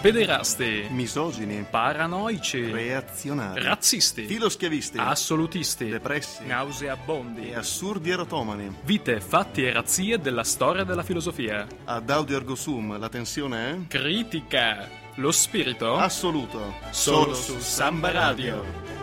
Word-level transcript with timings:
Pederasti, 0.00 0.86
misogini, 0.90 1.66
paranoici, 1.68 2.70
reazionari, 2.70 3.60
razzisti, 3.60 4.26
filoschiavisti, 4.26 4.96
assolutisti, 4.96 5.88
depressi 5.88 6.46
nauseabondi, 6.46 7.50
e 7.50 7.56
assurdi 7.56 8.10
erotomani. 8.10 8.72
vite, 8.84 9.20
fatti 9.20 9.64
e 9.64 9.72
razzie 9.72 10.20
della 10.20 10.44
storia 10.44 10.84
della 10.84 11.02
filosofia. 11.02 11.66
Ad 11.84 12.08
Audio 12.10 12.36
Ergo 12.36 12.54
Sum 12.54 12.96
la 12.96 13.08
tensione 13.08 13.70
è 13.70 13.76
Critica, 13.88 14.88
lo 15.16 15.32
spirito, 15.32 15.96
assoluto. 15.96 16.74
solo 16.90 17.34
su 17.34 17.58
Samba 17.58 18.12
Radio. 18.12 18.97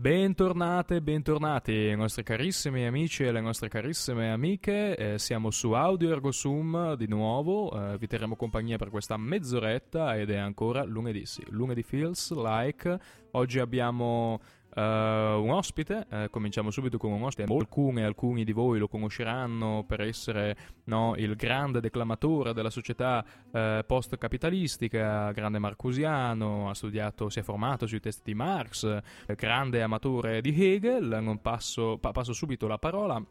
Bentornate, 0.00 1.02
bentornati 1.02 1.72
i 1.72 1.94
nostri 1.94 2.22
carissimi 2.22 2.86
amici 2.86 3.22
e 3.24 3.32
le 3.32 3.42
nostre 3.42 3.68
carissime 3.68 4.32
amiche, 4.32 4.96
eh, 4.96 5.18
siamo 5.18 5.50
su 5.50 5.72
Audio 5.72 6.10
Ergo 6.10 6.32
Sum 6.32 6.94
di 6.94 7.06
nuovo, 7.06 7.70
eh, 7.70 7.98
vi 7.98 8.06
terremo 8.06 8.34
compagnia 8.34 8.78
per 8.78 8.88
questa 8.88 9.18
mezz'oretta 9.18 10.16
ed 10.16 10.30
è 10.30 10.38
ancora 10.38 10.84
lunedì, 10.84 11.26
sì, 11.26 11.44
lunedì 11.50 11.82
feels 11.82 12.32
like, 12.32 12.98
oggi 13.32 13.58
abbiamo 13.58 14.40
eh, 14.74 14.80
un 14.80 15.50
ospite, 15.50 16.06
eh, 16.10 16.28
cominciamo 16.30 16.70
subito 16.70 16.98
con 16.98 17.12
un 17.12 17.22
ospite, 17.22 17.52
alcune, 17.52 18.04
alcuni 18.04 18.44
di 18.44 18.52
voi 18.52 18.78
lo 18.78 18.88
conosceranno 18.88 19.84
per 19.86 20.00
essere 20.00 20.56
no, 20.84 21.14
il 21.16 21.34
grande 21.36 21.80
declamatore 21.80 22.52
della 22.52 22.70
società 22.70 23.24
eh, 23.50 23.84
post-capitalistica, 23.86 25.32
grande 25.32 25.58
marcusiano, 25.58 26.68
ha 26.68 26.74
studiato, 26.74 27.28
si 27.28 27.40
è 27.40 27.42
formato 27.42 27.86
sui 27.86 28.00
testi 28.00 28.22
di 28.24 28.34
Marx, 28.34 29.00
grande 29.36 29.82
amatore 29.82 30.40
di 30.40 30.54
Hegel, 30.54 31.18
non 31.20 31.40
passo, 31.40 31.98
pa- 31.98 32.12
passo 32.12 32.32
subito 32.32 32.66
la 32.66 32.78
parola 32.78 33.22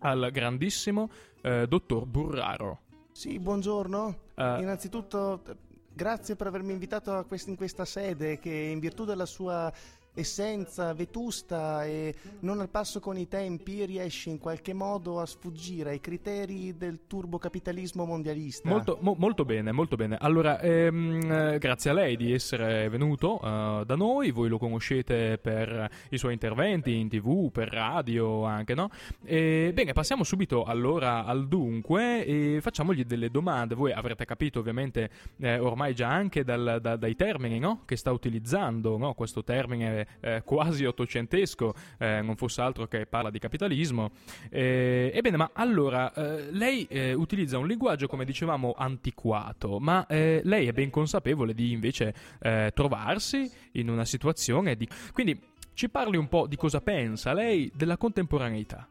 al 0.00 0.28
grandissimo 0.30 1.08
dottor 1.40 2.06
Burraro. 2.06 2.80
Sì, 3.12 3.38
buongiorno. 3.38 4.18
Innanzitutto, 4.34 5.40
grazie 5.96 6.36
per 6.36 6.48
avermi 6.48 6.72
invitato 6.72 7.24
quest- 7.26 7.48
in 7.48 7.56
questa 7.56 7.86
sede 7.86 8.38
che 8.38 8.50
in 8.50 8.78
virtù 8.78 9.04
della 9.04 9.24
sua 9.24 9.72
essenza 10.16 10.94
vetusta 10.94 11.84
e 11.84 12.14
non 12.40 12.60
al 12.60 12.70
passo 12.70 13.00
con 13.00 13.18
i 13.18 13.28
tempi 13.28 13.84
riesce 13.84 14.30
in 14.30 14.38
qualche 14.38 14.72
modo 14.72 15.20
a 15.20 15.26
sfuggire 15.26 15.90
ai 15.90 16.00
criteri 16.00 16.76
del 16.76 17.06
turbocapitalismo 17.06 18.04
mondialista. 18.04 18.68
Molto, 18.68 18.98
mo- 19.02 19.14
molto 19.18 19.44
bene, 19.44 19.72
molto 19.72 19.96
bene. 19.96 20.16
Allora, 20.18 20.58
ehm, 20.60 21.30
eh, 21.30 21.58
grazie 21.58 21.90
a 21.90 21.92
lei 21.92 22.16
di 22.16 22.32
essere 22.32 22.88
venuto 22.88 23.40
eh, 23.42 23.82
da 23.84 23.94
noi, 23.94 24.30
voi 24.30 24.48
lo 24.48 24.58
conoscete 24.58 25.38
per 25.38 25.90
i 26.10 26.16
suoi 26.16 26.32
interventi 26.32 26.94
in 26.96 27.08
tv, 27.08 27.50
per 27.50 27.68
radio 27.68 28.44
anche, 28.44 28.74
no? 28.74 28.88
E, 29.22 29.70
bene, 29.74 29.92
passiamo 29.92 30.24
subito 30.24 30.64
allora 30.64 31.26
al 31.26 31.46
dunque 31.46 32.24
e 32.24 32.58
facciamogli 32.62 33.04
delle 33.04 33.30
domande. 33.30 33.74
Voi 33.74 33.92
avrete 33.92 34.24
capito 34.24 34.60
ovviamente 34.60 35.10
eh, 35.40 35.58
ormai 35.58 35.94
già 35.94 36.08
anche 36.08 36.42
dal- 36.42 36.78
da- 36.80 36.96
dai 36.96 37.14
termini 37.14 37.58
no? 37.58 37.82
che 37.84 37.96
sta 37.96 38.12
utilizzando, 38.12 38.96
no? 38.96 39.12
questo 39.12 39.44
termine 39.44 40.05
eh, 40.20 40.42
quasi 40.44 40.84
ottocentesco, 40.84 41.74
eh, 41.98 42.20
non 42.22 42.36
fosse 42.36 42.60
altro 42.60 42.86
che 42.86 43.06
parla 43.06 43.30
di 43.30 43.38
capitalismo. 43.38 44.10
Eh, 44.50 45.10
ebbene, 45.14 45.36
ma 45.36 45.50
allora, 45.52 46.12
eh, 46.12 46.50
lei 46.50 46.86
eh, 46.88 47.12
utilizza 47.12 47.58
un 47.58 47.66
linguaggio, 47.66 48.06
come 48.06 48.24
dicevamo, 48.24 48.74
antiquato, 48.76 49.78
ma 49.78 50.06
eh, 50.06 50.40
lei 50.44 50.66
è 50.68 50.72
ben 50.72 50.90
consapevole 50.90 51.54
di 51.54 51.72
invece 51.72 52.14
trovarsi 52.74 53.50
in 53.72 53.88
una 53.88 54.04
situazione 54.04 54.76
di... 54.76 54.88
Quindi 55.12 55.38
ci 55.74 55.88
parli 55.88 56.16
un 56.16 56.28
po' 56.28 56.46
di 56.46 56.56
cosa 56.56 56.80
pensa 56.80 57.32
lei 57.32 57.70
della 57.74 57.96
contemporaneità. 57.96 58.88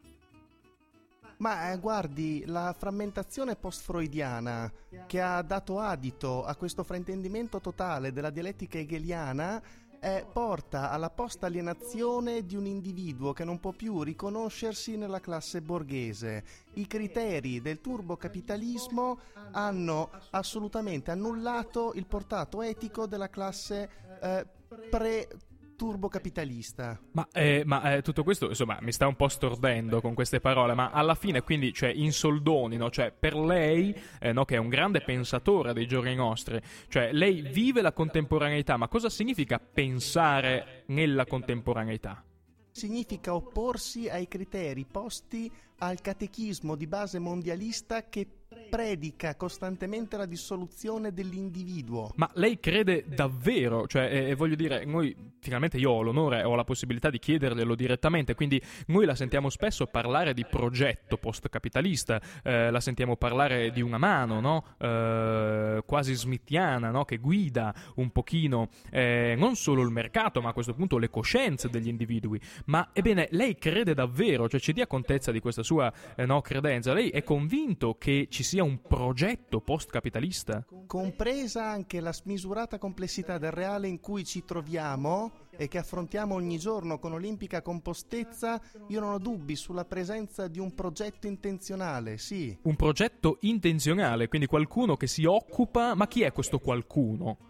Ma 1.38 1.70
eh, 1.70 1.78
guardi, 1.78 2.44
la 2.46 2.74
frammentazione 2.76 3.56
post-freudiana 3.56 4.72
che 5.06 5.20
ha 5.20 5.42
dato 5.42 5.78
adito 5.78 6.44
a 6.44 6.54
questo 6.56 6.82
fraintendimento 6.82 7.60
totale 7.60 8.12
della 8.12 8.30
dialettica 8.30 8.78
hegeliana 8.78 9.60
eh, 10.06 10.24
porta 10.32 10.90
alla 10.92 11.10
post-alienazione 11.10 12.46
di 12.46 12.54
un 12.54 12.64
individuo 12.64 13.32
che 13.32 13.42
non 13.42 13.58
può 13.58 13.72
più 13.72 14.04
riconoscersi 14.04 14.96
nella 14.96 15.18
classe 15.18 15.60
borghese. 15.60 16.44
I 16.74 16.86
criteri 16.86 17.60
del 17.60 17.80
turbocapitalismo 17.80 19.18
hanno 19.50 20.10
assolutamente 20.30 21.10
annullato 21.10 21.90
il 21.94 22.06
portato 22.06 22.62
etico 22.62 23.06
della 23.06 23.28
classe 23.28 23.90
eh, 24.22 24.46
pre 24.88 25.28
turbocapitalista. 25.76 26.98
Ma, 27.12 27.28
eh, 27.32 27.62
ma 27.64 27.94
eh, 27.94 28.02
tutto 28.02 28.24
questo, 28.24 28.48
insomma, 28.48 28.78
mi 28.80 28.92
sta 28.92 29.06
un 29.06 29.14
po' 29.14 29.28
stordendo 29.28 30.00
con 30.00 30.14
queste 30.14 30.40
parole, 30.40 30.74
ma 30.74 30.90
alla 30.90 31.14
fine, 31.14 31.42
quindi, 31.42 31.72
cioè, 31.72 31.90
in 31.90 32.12
soldoni, 32.12 32.76
no? 32.76 32.90
Cioè, 32.90 33.12
per 33.12 33.36
lei, 33.36 33.94
eh, 34.18 34.32
no, 34.32 34.44
che 34.44 34.56
è 34.56 34.58
un 34.58 34.68
grande 34.68 35.02
pensatore 35.02 35.72
dei 35.72 35.86
giorni 35.86 36.14
nostri, 36.14 36.60
cioè, 36.88 37.12
lei 37.12 37.42
vive 37.42 37.82
la 37.82 37.92
contemporaneità, 37.92 38.76
ma 38.76 38.88
cosa 38.88 39.08
significa 39.08 39.60
pensare 39.60 40.84
nella 40.86 41.26
contemporaneità? 41.26 42.24
Significa 42.70 43.34
opporsi 43.34 44.08
ai 44.08 44.28
criteri 44.28 44.84
posti 44.84 45.50
al 45.78 46.00
catechismo 46.00 46.74
di 46.74 46.86
base 46.86 47.18
mondialista 47.18 48.08
che 48.08 48.26
predica 48.68 49.36
costantemente 49.36 50.16
la 50.16 50.26
dissoluzione 50.26 51.12
dell'individuo. 51.12 52.12
Ma 52.16 52.30
lei 52.34 52.58
crede 52.60 53.04
davvero, 53.06 53.86
cioè, 53.86 54.04
eh, 54.30 54.34
voglio 54.34 54.54
dire, 54.54 54.84
noi 54.84 55.14
finalmente 55.40 55.78
io 55.78 55.92
ho 55.92 56.02
l'onore, 56.02 56.42
ho 56.42 56.54
la 56.54 56.64
possibilità 56.64 57.08
di 57.08 57.18
chiederglielo 57.18 57.74
direttamente, 57.74 58.34
quindi 58.34 58.60
noi 58.86 59.06
la 59.06 59.14
sentiamo 59.14 59.48
spesso 59.48 59.86
parlare 59.86 60.34
di 60.34 60.44
progetto 60.44 61.18
post-capitalista, 61.18 62.20
eh, 62.42 62.70
la 62.70 62.80
sentiamo 62.80 63.16
parlare 63.16 63.70
di 63.70 63.80
una 63.80 63.98
mano, 63.98 64.40
no? 64.40 64.64
Eh, 64.78 65.82
quasi 65.86 66.14
smithiana, 66.14 66.90
no? 66.90 67.04
Che 67.04 67.18
guida 67.18 67.74
un 67.96 68.10
pochino 68.10 68.68
eh, 68.90 69.34
non 69.38 69.54
solo 69.54 69.82
il 69.82 69.90
mercato, 69.90 70.40
ma 70.42 70.50
a 70.50 70.52
questo 70.52 70.74
punto 70.74 70.98
le 70.98 71.10
coscienze 71.10 71.68
degli 71.68 71.88
individui. 71.88 72.40
Ma 72.66 72.90
ebbene, 72.92 73.28
lei 73.30 73.56
crede 73.56 73.94
davvero, 73.94 74.48
cioè 74.48 74.60
ci 74.60 74.72
dia 74.72 74.86
contezza 74.86 75.30
di 75.30 75.40
questa 75.40 75.62
sua 75.62 75.92
eh, 76.16 76.26
no, 76.26 76.40
credenza, 76.40 76.92
lei 76.92 77.10
è 77.10 77.22
convinto 77.22 77.96
che 77.98 78.26
ci 78.30 78.42
sia 78.42 78.55
un 78.62 78.80
progetto 78.82 79.60
post-capitalista? 79.60 80.64
Compresa 80.86 81.66
anche 81.68 82.00
la 82.00 82.12
smisurata 82.12 82.78
complessità 82.78 83.38
del 83.38 83.50
reale 83.50 83.88
in 83.88 84.00
cui 84.00 84.24
ci 84.24 84.44
troviamo 84.44 85.32
e 85.56 85.68
che 85.68 85.78
affrontiamo 85.78 86.34
ogni 86.34 86.58
giorno 86.58 86.98
con 86.98 87.12
olimpica 87.12 87.62
compostezza, 87.62 88.60
io 88.88 89.00
non 89.00 89.12
ho 89.12 89.18
dubbi 89.18 89.56
sulla 89.56 89.84
presenza 89.84 90.48
di 90.48 90.58
un 90.58 90.74
progetto 90.74 91.26
intenzionale, 91.26 92.18
sì. 92.18 92.56
Un 92.62 92.76
progetto 92.76 93.38
intenzionale, 93.40 94.28
quindi 94.28 94.46
qualcuno 94.46 94.96
che 94.96 95.06
si 95.06 95.24
occupa, 95.24 95.94
ma 95.94 96.06
chi 96.06 96.22
è 96.22 96.32
questo 96.32 96.58
qualcuno? 96.58 97.45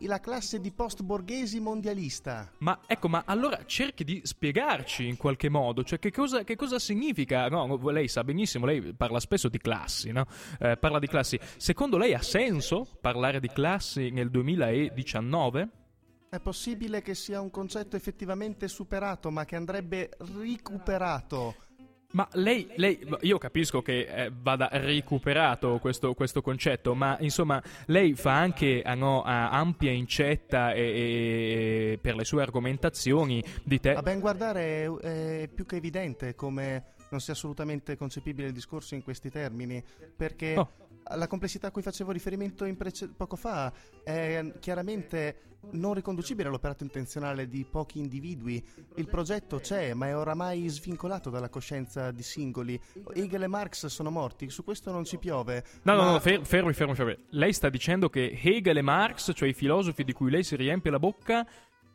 La 0.00 0.20
classe 0.20 0.60
di 0.60 0.72
post-borghesi 0.72 1.60
mondialista. 1.60 2.52
Ma 2.58 2.80
ecco, 2.86 3.08
ma 3.08 3.22
allora 3.26 3.64
cerchi 3.64 4.04
di 4.04 4.20
spiegarci 4.22 5.06
in 5.06 5.16
qualche 5.16 5.48
modo, 5.48 5.82
cioè 5.82 5.98
che 5.98 6.10
cosa, 6.10 6.44
che 6.44 6.54
cosa 6.54 6.78
significa? 6.78 7.48
No, 7.48 7.76
lei 7.90 8.08
sa 8.08 8.22
benissimo, 8.22 8.66
lei 8.66 8.94
parla 8.94 9.20
spesso 9.20 9.48
di 9.48 9.58
classi, 9.58 10.12
no? 10.12 10.26
Eh, 10.58 10.76
parla 10.76 10.98
di 10.98 11.06
classi. 11.06 11.38
Secondo 11.56 11.96
lei 11.96 12.14
ha 12.14 12.22
senso 12.22 12.86
parlare 13.00 13.40
di 13.40 13.48
classi 13.48 14.10
nel 14.10 14.30
2019? 14.30 15.68
È 16.28 16.40
possibile 16.40 17.02
che 17.02 17.14
sia 17.14 17.40
un 17.40 17.50
concetto 17.50 17.96
effettivamente 17.96 18.68
superato, 18.68 19.30
ma 19.30 19.44
che 19.44 19.56
andrebbe 19.56 20.10
recuperato. 20.18 21.54
Ma 22.12 22.28
lei, 22.32 22.68
lei, 22.76 23.06
io 23.22 23.38
capisco 23.38 23.82
che 23.82 24.00
eh, 24.00 24.32
vada 24.32 24.68
recuperato 24.72 25.78
questo, 25.78 26.14
questo, 26.14 26.40
concetto, 26.40 26.94
ma 26.94 27.16
insomma 27.20 27.62
lei 27.86 28.14
fa 28.14 28.34
anche 28.34 28.82
ah, 28.82 28.94
no, 28.94 29.22
ah, 29.22 29.50
ampia 29.50 29.90
incetta 29.90 30.72
e, 30.72 30.80
e, 30.80 31.98
per 32.00 32.14
le 32.14 32.24
sue 32.24 32.42
argomentazioni 32.42 33.42
di 33.62 33.80
te. 33.80 33.94
A 33.94 34.02
ben 34.02 34.20
guardare 34.20 34.84
è, 34.84 35.42
è 35.42 35.48
più 35.48 35.66
che 35.66 35.76
evidente 35.76 36.34
come 36.34 36.94
non 37.10 37.20
sia 37.20 37.34
assolutamente 37.34 37.96
concepibile 37.96 38.48
il 38.48 38.52
discorso 38.52 38.94
in 38.94 39.02
questi 39.02 39.30
termini, 39.30 39.82
perché 40.16 40.54
Oh. 40.56 40.85
La 41.14 41.26
complessità 41.26 41.68
a 41.68 41.70
cui 41.70 41.82
facevo 41.82 42.10
riferimento 42.10 42.64
prece- 42.76 43.08
poco 43.08 43.36
fa 43.36 43.72
è 44.02 44.52
chiaramente 44.60 45.54
non 45.72 45.94
riconducibile 45.94 46.48
all'operato 46.48 46.84
intenzionale 46.84 47.48
di 47.48 47.64
pochi 47.64 47.98
individui. 47.98 48.64
Il 48.96 49.08
progetto 49.08 49.58
c'è, 49.58 49.94
ma 49.94 50.06
è 50.06 50.16
oramai 50.16 50.68
svincolato 50.68 51.30
dalla 51.30 51.48
coscienza 51.48 52.10
di 52.10 52.22
singoli. 52.22 52.80
Hegel 53.12 53.42
e 53.42 53.46
Marx 53.46 53.86
sono 53.86 54.10
morti, 54.10 54.48
su 54.48 54.62
questo 54.64 54.92
non 54.92 55.04
ci 55.04 55.18
piove. 55.18 55.64
No, 55.82 55.94
no, 55.94 56.02
ma- 56.02 56.10
no, 56.12 56.20
fer- 56.20 56.44
fermi, 56.44 56.72
fermi, 56.72 56.94
fermi. 56.94 57.16
Lei 57.30 57.52
sta 57.52 57.68
dicendo 57.68 58.08
che 58.08 58.38
Hegel 58.40 58.76
e 58.76 58.82
Marx, 58.82 59.32
cioè 59.34 59.48
i 59.48 59.54
filosofi 59.54 60.04
di 60.04 60.12
cui 60.12 60.30
lei 60.30 60.44
si 60.44 60.56
riempie 60.56 60.90
la 60.90 60.98
bocca, 60.98 61.46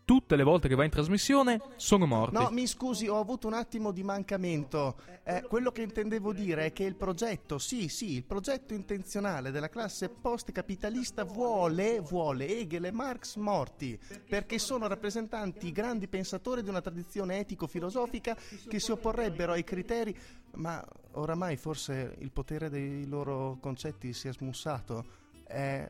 tutte 0.06 0.36
le 0.36 0.44
volte 0.44 0.68
che 0.68 0.75
va 0.75 0.83
in 0.83 0.89
trasmissione 0.89 1.62
sono 1.75 2.06
morti. 2.06 2.36
No, 2.36 2.50
mi 2.51 2.68
scusi, 2.68 3.07
ho 3.07 3.19
avuto 3.19 3.48
un 3.48 3.53
attimo 3.53 3.92
di 3.92 4.03
mancamento. 4.03 4.98
Eh, 5.24 5.44
quello 5.44 5.71
che 5.71 5.83
intendevo 5.83 6.33
dire 6.33 6.65
è 6.65 6.74
che 6.74 6.83
il 6.83 6.95
progetto, 6.95 7.57
sì, 7.57 7.88
sì, 7.88 8.15
il 8.15 8.24
progetto 8.24 8.74
intenzionale 8.74 9.51
della 9.51 9.69
classe 9.69 10.09
post-capitalista 10.09 11.24
vuole, 11.24 12.00
vuole 12.00 12.48
Hegel 12.48 12.86
e 12.86 12.92
Marx 12.92 13.36
morti, 13.36 13.98
perché 14.27 14.59
sono 14.59 14.88
rappresentanti 14.88 15.71
grandi 15.71 16.07
pensatori 16.07 16.63
di 16.63 16.69
una 16.69 16.81
tradizione 16.81 17.39
etico-filosofica 17.39 18.36
che 18.68 18.80
si 18.80 18.92
opporrebbero 18.92 19.54
ai 19.54 19.63
criteri, 19.63 20.18
ma 20.56 20.86
oramai 21.13 21.56
forse 21.57 22.15
il 22.19 22.31
potere 22.31 22.69
dei 22.69 23.07
loro 23.07 23.57
concetti 23.62 24.13
si 24.13 24.27
è 24.27 24.33
smussato. 24.33 25.19
È 25.45 25.89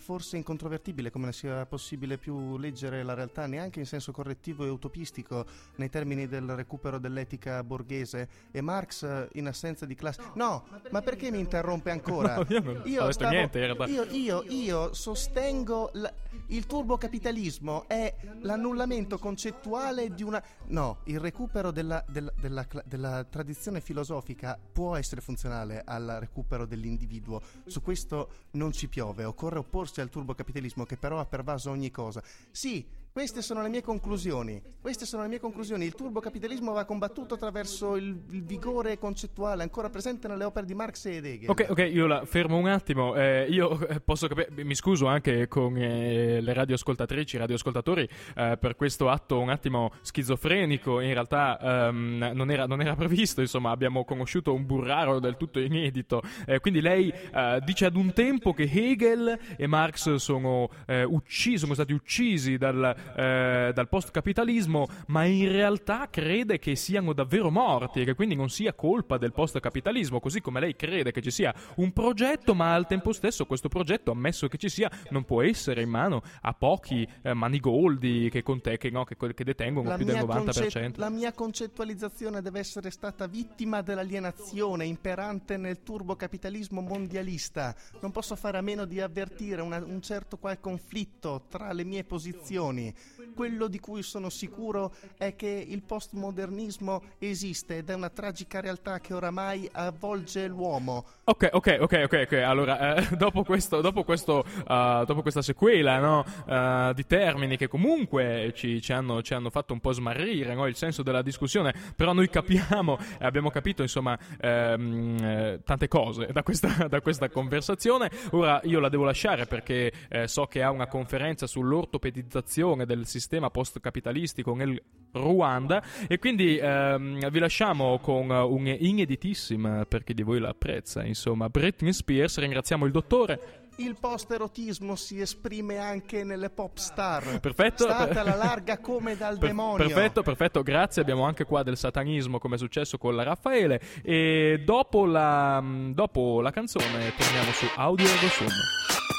forse 0.00 0.36
incontrovertibile 0.36 1.10
come 1.10 1.32
sia 1.32 1.66
possibile 1.66 2.18
più 2.18 2.58
leggere 2.58 3.04
la 3.04 3.14
realtà 3.14 3.46
neanche 3.46 3.78
in 3.78 3.86
senso 3.86 4.10
correttivo 4.10 4.64
e 4.64 4.68
utopistico 4.68 5.46
nei 5.76 5.88
termini 5.88 6.26
del 6.26 6.50
recupero 6.56 6.98
dell'etica 6.98 7.62
borghese. 7.62 8.28
E 8.50 8.60
Marx 8.60 9.28
in 9.34 9.46
assenza 9.46 9.86
di 9.86 9.94
classe 9.94 10.20
no 10.34 10.64
ma 10.90 11.00
perché 11.00 11.30
mi 11.30 11.38
interrompe 11.38 11.90
ancora? 11.90 12.22
No, 12.44 12.44
io 12.48 12.60
non 12.60 12.82
io, 12.84 13.12
stavo, 13.12 13.30
niente, 13.30 13.58
io, 13.86 14.04
io, 14.10 14.44
io 14.48 14.92
sostengo 14.92 15.90
la, 15.94 16.12
il 16.48 16.66
turbocapitalismo 16.66 17.86
è 17.86 18.14
l'annullamento 18.40 19.18
concettuale 19.18 20.12
di 20.12 20.22
una 20.22 20.42
no 20.66 20.98
il 21.04 21.20
recupero 21.20 21.70
della, 21.70 22.04
della, 22.08 22.32
della, 22.38 22.66
della 22.84 23.24
tradizione 23.24 23.80
filosofica 23.80 24.58
può 24.72 24.96
essere 24.96 25.20
funzionale 25.20 25.82
al 25.84 26.16
recupero 26.18 26.66
dell'individuo. 26.66 27.40
Su 27.66 27.80
questo 27.80 28.30
non 28.52 28.72
ci 28.72 28.88
piove 28.88 29.24
occorre 29.24 29.58
opporre 29.58 29.83
opporsi 29.84 30.00
al 30.00 30.08
turbocapitalismo 30.08 30.84
che 30.84 30.96
però 30.96 31.20
ha 31.20 31.26
pervaso 31.26 31.70
ogni 31.70 31.90
cosa. 31.90 32.22
Sì, 32.50 32.84
queste 33.14 33.42
sono 33.42 33.62
le 33.62 33.68
mie 33.68 33.80
conclusioni. 33.80 34.60
Queste 34.80 35.06
sono 35.06 35.22
le 35.22 35.28
mie 35.28 35.38
conclusioni. 35.38 35.84
Il 35.84 35.94
turbocapitalismo 35.94 36.72
va 36.72 36.84
combattuto 36.84 37.34
attraverso 37.34 37.94
il, 37.94 38.20
il 38.30 38.42
vigore 38.42 38.98
concettuale 38.98 39.62
ancora 39.62 39.88
presente 39.88 40.26
nelle 40.26 40.42
opere 40.42 40.66
di 40.66 40.74
Marx 40.74 41.04
ed 41.04 41.24
Hegel. 41.24 41.48
Ok, 41.48 41.66
ok, 41.68 41.88
io 41.92 42.08
la 42.08 42.24
fermo 42.24 42.56
un 42.56 42.66
attimo. 42.66 43.14
Eh, 43.14 43.46
io 43.48 43.86
eh, 43.86 44.00
posso 44.00 44.26
capire, 44.26 44.48
mi 44.64 44.74
scuso 44.74 45.06
anche 45.06 45.46
con 45.46 45.76
eh, 45.76 46.40
le 46.40 46.52
radioascoltatrici, 46.52 47.36
radioascoltatori 47.36 48.08
eh, 48.34 48.56
per 48.58 48.74
questo 48.74 49.08
atto 49.08 49.38
un 49.38 49.48
attimo 49.48 49.92
schizofrenico. 50.00 50.98
In 50.98 51.12
realtà 51.12 51.56
um, 51.92 52.32
non, 52.34 52.50
era, 52.50 52.66
non, 52.66 52.80
era, 52.80 52.96
previsto, 52.96 53.40
insomma, 53.40 53.70
abbiamo 53.70 54.04
conosciuto 54.04 54.52
un 54.52 54.66
burraro 54.66 55.20
del 55.20 55.36
tutto 55.36 55.60
inedito. 55.60 56.20
Eh, 56.44 56.58
quindi 56.58 56.80
lei 56.80 57.10
eh, 57.10 57.60
dice 57.64 57.86
ad 57.86 57.94
un 57.94 58.12
tempo 58.12 58.52
che 58.52 58.68
Hegel 58.68 59.38
e 59.56 59.68
Marx 59.68 60.14
sono, 60.16 60.68
uccisi, 61.06 61.58
sono 61.58 61.74
stati 61.74 61.92
uccisi 61.92 62.58
dal 62.58 63.02
eh, 63.16 63.72
dal 63.74 63.88
post-capitalismo, 63.88 64.86
ma 65.08 65.24
in 65.24 65.50
realtà 65.50 66.08
crede 66.10 66.58
che 66.58 66.76
siano 66.76 67.12
davvero 67.12 67.50
morti 67.50 68.00
e 68.00 68.04
che 68.04 68.14
quindi 68.14 68.34
non 68.34 68.48
sia 68.48 68.72
colpa 68.74 69.18
del 69.18 69.32
post-capitalismo, 69.32 70.20
così 70.20 70.40
come 70.40 70.60
lei 70.60 70.76
crede 70.76 71.12
che 71.12 71.20
ci 71.20 71.30
sia 71.30 71.54
un 71.76 71.92
progetto, 71.92 72.54
ma 72.54 72.74
al 72.74 72.86
tempo 72.86 73.12
stesso 73.12 73.46
questo 73.46 73.68
progetto, 73.68 74.10
ammesso 74.10 74.48
che 74.48 74.58
ci 74.58 74.68
sia, 74.68 74.90
non 75.10 75.24
può 75.24 75.42
essere 75.42 75.82
in 75.82 75.88
mano 75.88 76.22
a 76.42 76.52
pochi 76.52 77.06
eh, 77.22 77.34
manigoldi 77.34 78.28
che, 78.30 78.42
conte- 78.42 78.76
che, 78.76 78.90
no, 78.90 79.04
che, 79.04 79.16
che 79.16 79.44
detengono 79.44 79.88
la 79.88 79.96
più 79.96 80.04
del 80.04 80.16
90%. 80.16 80.26
Concet- 80.26 80.96
la 80.96 81.10
mia 81.10 81.32
concettualizzazione 81.32 82.40
deve 82.40 82.58
essere 82.60 82.90
stata 82.90 83.26
vittima 83.26 83.82
dell'alienazione 83.82 84.84
imperante 84.84 85.56
nel 85.56 85.82
turbocapitalismo 85.82 86.80
mondialista. 86.80 87.74
Non 88.00 88.12
posso 88.12 88.36
fare 88.36 88.58
a 88.58 88.62
meno 88.62 88.84
di 88.84 89.00
avvertire 89.00 89.62
una, 89.62 89.82
un 89.84 90.00
certo 90.00 90.36
qual 90.36 90.60
conflitto 90.60 91.46
tra 91.48 91.72
le 91.72 91.84
mie 91.84 92.04
posizioni 92.04 92.93
quello 93.34 93.68
di 93.68 93.80
cui 93.80 94.02
sono 94.02 94.28
sicuro 94.30 94.94
è 95.16 95.34
che 95.34 95.64
il 95.66 95.82
postmodernismo 95.82 97.02
esiste 97.18 97.78
ed 97.78 97.90
è 97.90 97.94
una 97.94 98.10
tragica 98.10 98.60
realtà 98.60 99.00
che 99.00 99.14
oramai 99.14 99.68
avvolge 99.72 100.46
l'uomo. 100.46 101.04
Ok, 101.24 101.48
ok, 101.52 101.78
ok, 101.80 102.02
ok, 102.04 102.22
ok. 102.24 102.32
Allora, 102.32 102.96
eh, 102.96 103.08
dopo, 103.16 103.44
questo, 103.44 103.80
dopo, 103.80 104.04
questo, 104.04 104.44
uh, 104.46 105.04
dopo 105.04 105.22
questa 105.22 105.42
sequela 105.42 105.98
no, 105.98 106.24
uh, 106.46 106.92
di 106.92 107.06
termini 107.06 107.56
che 107.56 107.66
comunque 107.68 108.52
ci, 108.54 108.80
ci, 108.80 108.92
hanno, 108.92 109.22
ci, 109.22 109.34
hanno, 109.34 109.50
fatto 109.50 109.72
un 109.72 109.80
po' 109.80 109.92
smarrire 109.92 110.54
no, 110.54 110.66
il 110.66 110.76
senso 110.76 111.02
della 111.02 111.22
discussione, 111.22 111.74
però 111.96 112.12
noi 112.12 112.28
capiamo 112.28 112.98
e 113.18 113.24
abbiamo 113.24 113.50
capito 113.50 113.82
insomma 113.82 114.18
ehm, 114.40 115.16
eh, 115.22 115.60
tante 115.64 115.88
cose 115.88 116.28
da 116.32 116.42
questa, 116.42 116.68
da 116.88 117.00
questa, 117.00 117.28
conversazione. 117.28 118.10
Ora 118.30 118.60
io 118.64 118.80
la 118.80 118.88
devo 118.88 119.04
lasciare 119.04 119.46
perché 119.46 119.92
eh, 120.08 120.28
so 120.28 120.46
che 120.46 120.62
ha 120.62 120.70
una 120.70 120.86
conferenza 120.86 121.46
sull'ortopedizzazione 121.46 122.83
situazione 122.84 122.86
del 122.86 123.06
sistema 123.06 123.50
post-capitalistico 123.50 124.54
nel 124.54 124.80
Ruanda 125.12 125.82
e 126.06 126.18
quindi 126.18 126.56
ehm, 126.56 127.30
vi 127.30 127.38
lasciamo 127.38 127.98
con 127.98 128.30
un 128.30 128.66
ineditissima 128.66 129.84
per 129.86 130.04
chi 130.04 130.12
di 130.12 130.22
voi 130.22 130.40
la 130.40 130.50
apprezza 130.50 131.04
insomma 131.04 131.48
Britney 131.48 131.92
Spears 131.92 132.38
ringraziamo 132.38 132.84
il 132.84 132.92
dottore 132.92 133.62
il 133.76 133.96
post-erotismo 133.98 134.94
si 134.94 135.20
esprime 135.20 135.78
anche 135.78 136.22
nelle 136.22 136.48
pop 136.48 136.76
star. 136.76 137.40
Perfetto. 137.40 137.82
State 137.82 138.20
alla 138.20 138.36
larga 138.36 138.78
come 138.78 139.16
dal 139.16 139.36
per, 139.36 139.48
demonio. 139.48 139.84
Perfetto, 139.84 140.22
perfetto, 140.22 140.62
grazie. 140.62 141.02
Abbiamo 141.02 141.24
anche 141.24 141.42
qua 141.42 141.64
del 141.64 141.76
satanismo 141.76 142.38
come 142.38 142.54
è 142.54 142.58
successo 142.58 142.98
con 142.98 143.16
la 143.16 143.24
Raffaele. 143.24 143.80
E 144.04 144.62
dopo 144.64 145.06
la, 145.06 145.60
dopo 145.90 146.40
la 146.40 146.52
canzone 146.52 147.12
torniamo 147.16 147.50
su 147.50 147.66
Audio 147.74 148.06
Ego 148.06 148.28
Sum. 148.28 149.13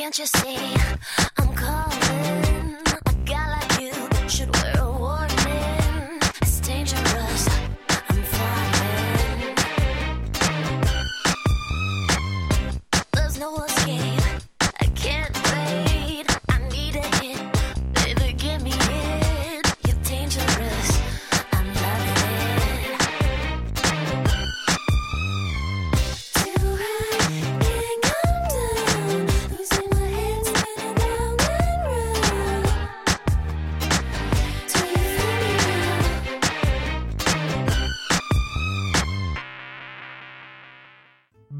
Can't 0.00 0.18
you 0.18 0.24
see 0.24 0.56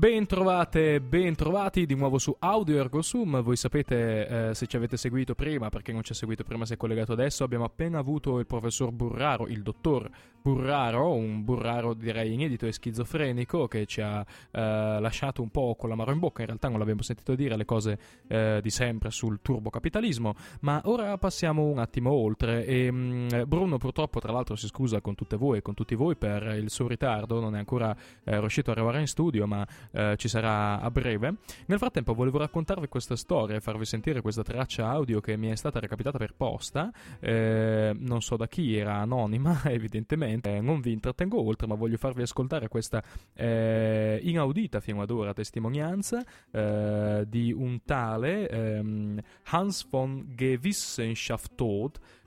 Bentrovate, 0.00 0.98
bentrovati 1.02 1.84
di 1.84 1.94
nuovo 1.94 2.16
su 2.16 2.34
Audio 2.38 2.78
Ergo 2.78 3.02
Sum. 3.02 3.42
Voi 3.42 3.56
sapete, 3.56 4.48
eh, 4.48 4.54
se 4.54 4.66
ci 4.66 4.76
avete 4.76 4.96
seguito 4.96 5.34
prima, 5.34 5.68
perché 5.68 5.92
non 5.92 6.02
ci 6.02 6.12
ha 6.12 6.14
seguito 6.14 6.42
prima, 6.42 6.64
si 6.64 6.72
è 6.72 6.78
collegato 6.78 7.12
adesso, 7.12 7.44
abbiamo 7.44 7.64
appena 7.64 7.98
avuto 7.98 8.38
il 8.38 8.46
professor 8.46 8.92
Burraro, 8.92 9.46
il 9.46 9.60
dottor 9.60 10.08
Burraro, 10.40 11.12
un 11.12 11.44
Burraro 11.44 11.92
direi 11.92 12.32
inedito 12.32 12.64
e 12.64 12.72
schizofrenico 12.72 13.68
che 13.68 13.84
ci 13.84 14.00
ha 14.00 14.24
eh, 14.50 14.98
lasciato 14.98 15.42
un 15.42 15.50
po' 15.50 15.76
con 15.78 15.90
l'amaro 15.90 16.12
in 16.12 16.18
bocca. 16.18 16.40
In 16.40 16.46
realtà 16.46 16.68
non 16.68 16.78
l'abbiamo 16.78 17.02
sentito 17.02 17.34
dire 17.34 17.58
le 17.58 17.66
cose 17.66 17.98
eh, 18.26 18.60
di 18.62 18.70
sempre 18.70 19.10
sul 19.10 19.40
turbocapitalismo, 19.42 20.34
ma 20.60 20.80
ora 20.86 21.18
passiamo 21.18 21.64
un 21.64 21.78
attimo 21.78 22.10
oltre. 22.12 22.64
E, 22.64 22.90
mh, 22.90 23.44
Bruno 23.46 23.76
purtroppo, 23.76 24.18
tra 24.18 24.32
l'altro, 24.32 24.56
si 24.56 24.66
scusa 24.66 25.02
con 25.02 25.14
tutte 25.14 25.36
voi 25.36 25.58
e 25.58 25.62
con 25.62 25.74
tutti 25.74 25.94
voi 25.94 26.16
per 26.16 26.54
il 26.58 26.70
suo 26.70 26.88
ritardo, 26.88 27.38
non 27.38 27.54
è 27.54 27.58
ancora 27.58 27.94
eh, 28.24 28.40
riuscito 28.40 28.70
ad 28.70 28.78
arrivare 28.78 29.00
in 29.00 29.06
studio, 29.08 29.46
ma 29.46 29.66
eh, 29.92 30.16
ci 30.16 30.28
sarà 30.28 30.80
a 30.80 30.90
breve. 30.90 31.34
Nel 31.66 31.78
frattempo 31.78 32.14
volevo 32.14 32.38
raccontarvi 32.38 32.88
questa 32.88 33.16
storia 33.16 33.56
e 33.56 33.60
farvi 33.60 33.84
sentire 33.84 34.20
questa 34.20 34.42
traccia 34.42 34.88
audio 34.88 35.20
che 35.20 35.36
mi 35.36 35.48
è 35.48 35.56
stata 35.56 35.80
recapitata 35.80 36.18
per 36.18 36.34
posta. 36.34 36.92
Eh, 37.20 37.94
non 37.98 38.20
so 38.22 38.36
da 38.36 38.46
chi, 38.46 38.76
era 38.76 38.96
anonima 38.96 39.62
evidentemente. 39.70 40.56
Eh, 40.56 40.60
non 40.60 40.80
vi 40.80 40.92
intrattengo 40.92 41.40
oltre, 41.40 41.66
ma 41.66 41.74
voglio 41.74 41.96
farvi 41.96 42.22
ascoltare 42.22 42.68
questa 42.68 43.02
eh, 43.34 44.20
inaudita 44.22 44.80
fino 44.80 45.02
ad 45.02 45.10
ora 45.10 45.32
testimonianza 45.32 46.24
di 46.50 47.52
un 47.52 47.82
tale 47.84 48.48
ehm, 48.48 49.20
Hans 49.50 49.88
von 49.88 50.32
Gewissenschaft 50.34 51.54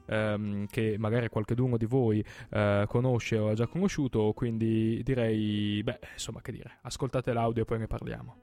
ehm, 0.06 0.68
che 0.68 0.98
magari 0.98 1.30
qualcuno 1.30 1.78
di 1.78 1.86
voi 1.86 2.26
eh, 2.50 2.86
conosce 2.88 3.38
o 3.38 3.50
ha 3.50 3.54
già 3.54 3.68
conosciuto, 3.68 4.34
quindi 4.34 5.02
direi, 5.04 5.82
beh, 5.84 6.00
insomma, 6.14 6.42
che 6.42 6.52
dire, 6.52 6.80
ascoltate 6.82 7.34
l'audio 7.34 7.64
e 7.64 7.66
poi 7.66 7.80
ne 7.80 7.88
parliamo. 7.88 8.42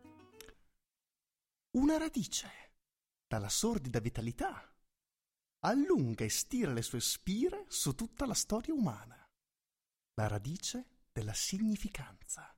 Una 1.77 1.99
radice, 1.99 2.49
dalla 3.27 3.49
sordida 3.49 4.01
vitalità, 4.01 4.69
allunga 5.61 6.25
e 6.25 6.31
stira 6.31 6.73
le 6.73 6.83
sue 6.83 7.01
spire 7.01 7.65
su 7.69 7.95
tutta 7.95 8.27
la 8.27 8.35
storia 8.35 8.75
umana. 8.75 9.15
la 10.15 10.27
radice 10.27 11.07
della 11.13 11.33
significanza, 11.33 12.55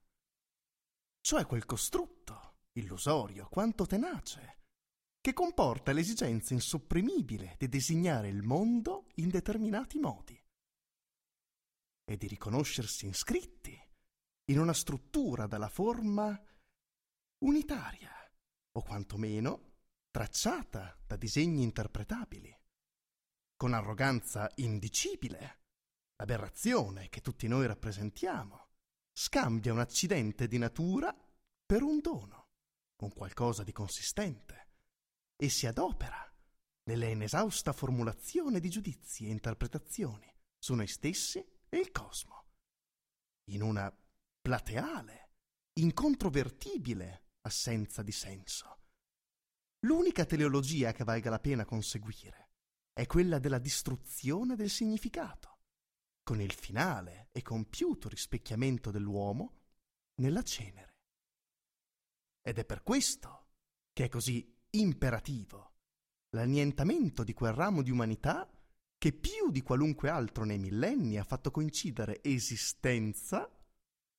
cioè 1.21 1.47
quel 1.47 1.65
costrutto, 1.65 2.65
illusorio 2.73 3.47
quanto 3.49 3.87
tenace, 3.87 4.62
che 5.23 5.33
comporta 5.33 5.93
l'esigenza 5.93 6.53
insopprimibile 6.53 7.55
di 7.57 7.69
designare 7.69 8.29
il 8.29 8.43
mondo 8.43 9.07
in 9.15 9.29
determinati 9.29 10.01
modi 10.01 10.39
e 12.05 12.17
di 12.17 12.27
riconoscersi 12.27 13.07
iscritti 13.07 13.81
in 14.47 14.59
una 14.59 14.73
struttura 14.73 15.47
dalla 15.47 15.69
forma 15.69 16.39
unitaria 17.45 18.11
o 18.73 18.83
quantomeno 18.83 19.75
tracciata 20.11 21.01
da 21.07 21.15
disegni 21.15 21.63
interpretabili, 21.63 22.55
con 23.57 23.75
arroganza 23.75 24.51
indicibile, 24.57 25.61
l'aberrazione 26.17 27.09
che 27.09 27.21
tutti 27.21 27.47
noi 27.47 27.69
rappresentiamo, 27.69 28.71
scambia 29.13 29.73
un 29.73 29.79
accidente 29.79 30.49
di 30.49 30.59
natura 30.59 31.17
per 31.65 31.83
un 31.83 32.01
dono, 32.01 32.49
un 33.03 33.13
qualcosa 33.13 33.63
di 33.63 33.73
consistente, 33.73 34.62
e 35.43 35.49
si 35.49 35.67
adopera 35.67 36.17
nella 36.85 37.09
inesausta 37.09 37.73
formulazione 37.73 38.61
di 38.61 38.69
giudizi 38.69 39.27
e 39.27 39.31
interpretazioni 39.31 40.33
su 40.57 40.75
noi 40.75 40.87
stessi 40.87 41.45
e 41.69 41.79
il 41.79 41.91
cosmo, 41.91 42.45
in 43.51 43.63
una 43.63 43.93
plateale, 44.41 45.31
incontrovertibile 45.81 47.31
assenza 47.41 48.05
di 48.05 48.13
senso 48.13 48.83
L'unica 49.85 50.25
teleologia 50.25 50.93
che 50.93 51.03
valga 51.03 51.29
la 51.29 51.41
pena 51.41 51.65
conseguire 51.65 52.51
è 52.93 53.05
quella 53.07 53.41
della 53.41 53.59
distruzione 53.59 54.55
del 54.55 54.71
significato, 54.71 55.59
con 56.23 56.41
il 56.41 56.53
finale 56.53 57.31
e 57.33 57.43
compiuto 57.43 58.09
rispecchiamento 58.09 58.93
dell'uomo 58.93 59.63
nella 60.21 60.43
cenere. 60.43 60.99
Ed 62.43 62.59
è 62.59 62.65
per 62.65 62.85
questo 62.85 63.49
che 63.93 64.05
è 64.05 64.09
così 64.09 64.52
imperativo 64.75 65.73
l'annientamento 66.31 67.25
di 67.25 67.35
quel 67.35 67.53
ramo 67.53 67.83
di 67.83 67.91
umanità 67.91 68.49
che 68.97 69.13
più 69.13 69.51
di 69.51 69.63
qualunque 69.63 70.09
altro 70.09 70.45
nei 70.45 70.59
millenni 70.59 71.19
ha 71.19 71.25
fatto 71.25 71.51
coincidere 71.51 72.23
esistenza 72.23 73.51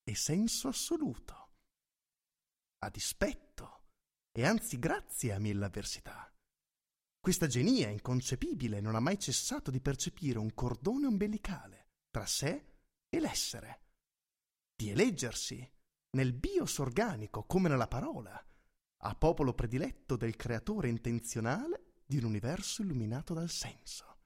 e 0.04 0.16
senso 0.16 0.68
assoluto, 0.68 1.52
a 2.80 2.90
dispetto 2.90 3.86
e 4.32 4.46
anzi 4.46 4.78
grazie 4.78 5.34
a 5.34 5.40
mille 5.40 5.66
avversità. 5.66 6.30
Questa 7.20 7.48
genia 7.48 7.88
inconcepibile 7.88 8.82
non 8.82 8.96
ha 8.96 9.00
mai 9.00 9.18
cessato 9.18 9.72
di 9.72 9.80
percepire 9.80 10.38
un 10.38 10.54
cordone 10.54 11.08
ombelicale 11.08 11.88
tra 12.10 12.26
sé 12.26 12.74
e 13.08 13.20
l'essere, 13.20 13.82
di 14.76 14.90
eleggersi 14.90 15.66
nel 16.18 16.34
bios 16.34 16.78
organico 16.80 17.46
come 17.46 17.70
nella 17.70 17.88
parola, 17.88 18.46
a 19.04 19.16
popolo 19.16 19.54
prediletto 19.54 20.16
del 20.16 20.36
creatore 20.36 20.90
intenzionale 20.90 21.94
di 22.06 22.18
un 22.18 22.26
universo 22.26 22.82
illuminato 22.82 23.34
dal 23.34 23.50
senso. 23.50 24.20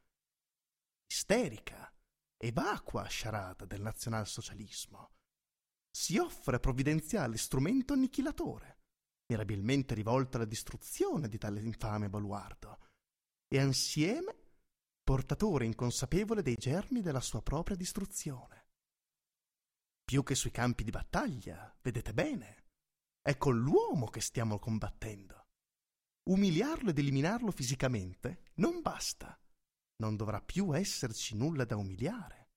Isterica 1.07 1.91
e 2.37 2.51
vacua 2.51 3.05
sciarada 3.07 3.65
del 3.65 3.81
nazionalsocialismo, 3.81 5.11
si 5.89 6.17
offre 6.17 6.59
provvidenziale 6.59 7.37
strumento 7.37 7.93
annichilatore 7.93 8.77
mirabilmente 9.27 9.93
rivolta 9.93 10.37
alla 10.37 10.45
distruzione 10.45 11.27
di 11.27 11.37
tale 11.37 11.61
infame 11.61 12.09
baluardo, 12.09 12.79
e 13.47 13.61
insieme 13.61 14.35
portatore 15.03 15.65
inconsapevole 15.65 16.41
dei 16.41 16.55
germi 16.55 17.01
della 17.01 17.21
sua 17.21 17.41
propria 17.41 17.75
distruzione. 17.75 18.65
Più 20.03 20.23
che 20.23 20.35
sui 20.35 20.51
campi 20.51 20.83
di 20.83 20.91
battaglia, 20.91 21.75
vedete 21.81 22.13
bene, 22.13 22.66
è 23.27 23.35
con 23.35 23.59
l'uomo 23.59 24.07
che 24.07 24.21
stiamo 24.21 24.57
combattendo. 24.57 25.47
Umiliarlo 26.29 26.91
ed 26.91 26.97
eliminarlo 26.97 27.51
fisicamente 27.51 28.51
non 28.55 28.81
basta, 28.81 29.37
non 29.97 30.15
dovrà 30.15 30.41
più 30.41 30.73
esserci 30.73 31.35
nulla 31.35 31.65
da 31.65 31.75
umiliare. 31.75 32.51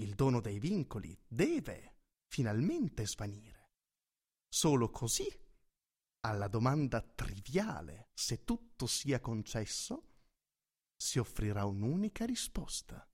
Il 0.00 0.16
dono 0.16 0.40
dei 0.40 0.58
vincoli 0.58 1.16
deve 1.24 1.98
finalmente 2.26 3.06
svanire. 3.06 3.74
Solo 4.48 4.90
così 4.90 5.28
alla 6.22 6.48
domanda 6.48 7.00
triviale 7.00 8.10
se 8.12 8.42
tutto 8.42 8.88
sia 8.88 9.20
concesso, 9.20 10.14
si 10.96 11.20
offrirà 11.20 11.64
un'unica 11.64 12.24
risposta. 12.24 13.08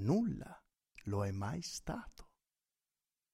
Nulla 0.00 0.60
lo 1.04 1.24
è 1.24 1.30
mai 1.30 1.62
stato. 1.62 2.32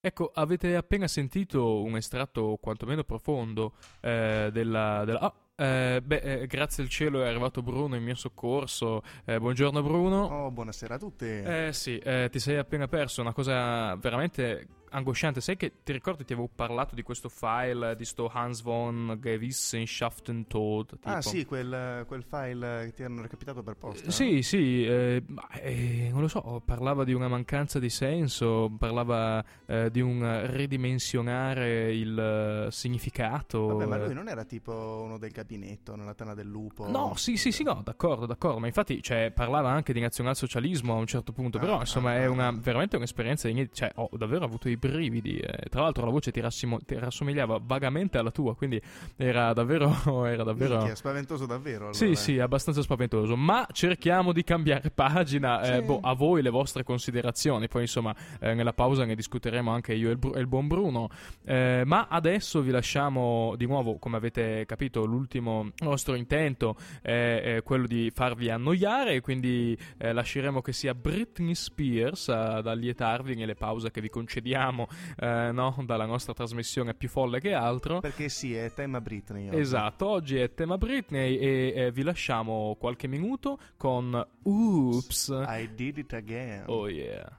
Ecco, 0.03 0.31
avete 0.33 0.77
appena 0.77 1.07
sentito 1.07 1.83
un 1.83 1.95
estratto 1.95 2.57
quantomeno 2.59 3.05
profondo 3.05 3.75
eh, 4.01 4.49
della... 4.51 5.05
della... 5.05 5.27
Oh, 5.27 5.35
eh, 5.57 6.01
beh, 6.03 6.17
eh, 6.17 6.47
grazie 6.47 6.83
al 6.83 6.89
cielo 6.89 7.23
è 7.23 7.29
arrivato 7.29 7.61
Bruno 7.61 7.97
in 7.97 8.03
mio 8.03 8.15
soccorso. 8.15 9.03
Eh, 9.27 9.39
buongiorno 9.39 9.83
Bruno. 9.83 10.25
Oh, 10.25 10.51
buonasera 10.51 10.95
a 10.95 10.99
tutti. 10.99 11.27
Eh 11.27 11.69
sì, 11.75 11.99
eh, 11.99 12.31
ti 12.33 12.39
sei 12.39 12.57
appena 12.57 12.89
perso 12.89 13.21
una 13.21 13.35
cosa 13.35 13.95
veramente 13.97 14.69
angosciante. 14.91 15.41
Sai 15.41 15.57
che 15.57 15.73
ti 15.83 15.93
ricordi 15.93 16.25
ti 16.25 16.33
avevo 16.33 16.49
parlato 16.55 16.95
di 16.95 17.03
questo 17.03 17.29
file 17.29 17.97
di 17.97 18.05
sto 18.05 18.29
Hans 18.33 18.63
von 18.63 19.19
Gewissenschaften 19.21 20.47
Tod? 20.47 20.99
Tipo. 20.99 21.09
Ah 21.09 21.23
sì, 21.23 21.45
quel, 21.45 22.05
quel, 22.07 22.23
file 22.23 22.87
che 22.87 22.93
ti 22.93 23.03
hanno 23.03 23.23
recapitato 23.23 23.63
per 23.63 23.77
posta. 23.77 24.11
Sì, 24.11 24.43
sì, 24.43 24.85
eh, 24.85 25.23
eh, 25.61 26.09
non 26.11 26.21
lo 26.21 26.29
so, 26.29 26.63
parlava 26.65 27.05
di 27.05 27.13
una 27.13 27.29
mancanza 27.29 27.79
di 27.79 27.91
senso, 27.91 28.71
parlava 28.79 29.45
eh, 29.67 29.91
di 29.91 30.01
un 30.01 30.47
ridimensionare 30.47 31.93
il 31.95 32.19
eh, 32.19 32.71
significato. 32.71 33.67
Vabbè, 33.67 33.87
ma 33.87 34.05
lui 34.05 34.15
non 34.15 34.29
era 34.29 34.45
tipo 34.45 35.03
uno 35.05 35.19
del 35.19 35.31
gabinetto 35.31 35.97
nella 35.97 36.15
tana 36.15 36.35
del 36.35 36.47
lupo? 36.47 36.89
No, 36.89 37.15
sì, 37.17 37.37
sì, 37.37 37.53
sì, 37.53 37.63
no, 37.63 37.81
d'accordo, 37.85 38.27
d'accordo, 38.27 38.59
ma 38.59 38.67
infatti 38.67 39.03
cioè, 39.03 39.31
parlava 39.35 39.71
anche 39.71 39.93
di 39.93 40.01
nazionalsocialismo 40.01 40.95
a 40.95 40.97
un 40.97 41.07
certo 41.07 41.33
punto, 41.33 41.59
ah, 41.59 41.61
però 41.61 41.81
insomma 41.81 42.11
ah, 42.11 42.17
è 42.17 42.27
una, 42.27 42.51
veramente 42.53 42.97
un'esperienza 42.97 43.49
di 43.49 43.55
niente, 43.55 43.75
cioè 43.75 43.93
ho 43.95 44.09
davvero 44.13 44.45
avuto 44.45 44.69
i 44.69 44.77
brividi. 44.81 45.39
Eh, 45.39 45.69
tra 45.69 45.83
l'altro 45.83 46.05
la 46.05 46.11
voce 46.11 46.33
ti, 46.33 46.41
rassimo- 46.41 46.81
ti, 46.85 46.97
rassomigliava 46.97 47.61
vagamente 47.63 48.19
alla 48.19 48.33
tua, 48.33 48.57
quindi 48.57 48.81
era 49.17 49.53
davvero... 49.53 49.89
Era 50.31 50.45
davvero... 50.45 50.77
Minchia, 50.77 50.95
spaventoso 50.95 51.47
davvero. 51.47 51.79
Allora, 51.79 51.93
sì, 51.93 52.11
eh. 52.11 52.17
sì, 52.17 52.39
abbastanza 52.39 52.83
spaventoso. 52.83 53.37
Ma 53.37 53.67
cerchiamo 53.73 54.33
di 54.33 54.43
cambiare 54.43 54.91
pagina. 54.95 55.61
Eh, 55.63 55.81
sì. 55.81 55.83
boh, 55.83 56.01
a 56.03 56.15
voi 56.15 56.43
le 56.43 56.51
vostre 56.51 56.83
considerazioni. 56.83 57.69
Poi 57.69 57.83
insomma 57.83 58.15
eh, 58.41 58.55
nella 58.55 58.73
pausa 58.73 59.05
ne 59.05 59.15
discuteremo 59.15 59.71
anche 59.71 59.95
io 59.95 60.09
e 60.09 60.13
il, 60.13 60.19
Bru- 60.19 60.37
e 60.37 60.41
il 60.41 60.47
buon 60.47 60.67
Bruno. 60.67 61.09
Eh, 61.45 61.83
ma 61.85 62.07
adesso 62.09 62.61
vi 62.61 62.71
lasciamo 62.71 63.55
di 63.57 63.67
nuovo, 63.67 63.99
come 63.99 64.17
avete 64.17 64.65
capito, 64.67 65.05
l'ultimo 65.05 65.71
nostro 65.79 66.15
intento 66.15 66.77
è, 67.03 67.61
quello 67.65 67.87
di 67.87 68.11
farvi 68.15 68.51
annoiare, 68.51 69.21
quindi 69.21 69.77
eh, 69.99 70.13
lasceremo 70.13 70.63
che 70.63 70.73
sia 70.73 70.95
Britney 70.95 71.55
Spears 71.55 72.29
ad 72.29 72.67
allietarvi 72.67 73.35
nelle 73.35 73.55
pause 73.55 73.91
che 73.91 74.01
vi 74.01 74.09
concediamo 74.09 74.70
diciamo, 74.71 74.89
eh, 75.19 75.53
no, 75.53 75.77
dalla 75.85 76.07
nostra 76.07 76.33
trasmissione 76.33 76.95
più 76.95 77.09
folle 77.09 77.41
che 77.41 77.53
altro. 77.53 78.01
Perché 78.01 78.29
sì, 78.29 78.55
è 78.55 78.73
tema 78.73 79.01
Britney. 79.01 79.49
Oggi. 79.49 79.59
Esatto, 79.59 80.09
oggi 80.09 80.37
è 80.39 80.55
tema 80.55 80.79
Britney 80.79 81.37
e 81.37 81.73
eh, 81.75 81.93
vi 81.93 82.03
lasciamo 82.03 82.77
qualche 82.79 83.09
minuto 83.09 83.59
con 83.77 84.27
Oops. 84.43 85.45
I 85.47 85.71
did 85.75 85.99
it 85.99 86.13
again. 86.13 86.65
Oh 86.67 86.89
yeah. 86.89 87.39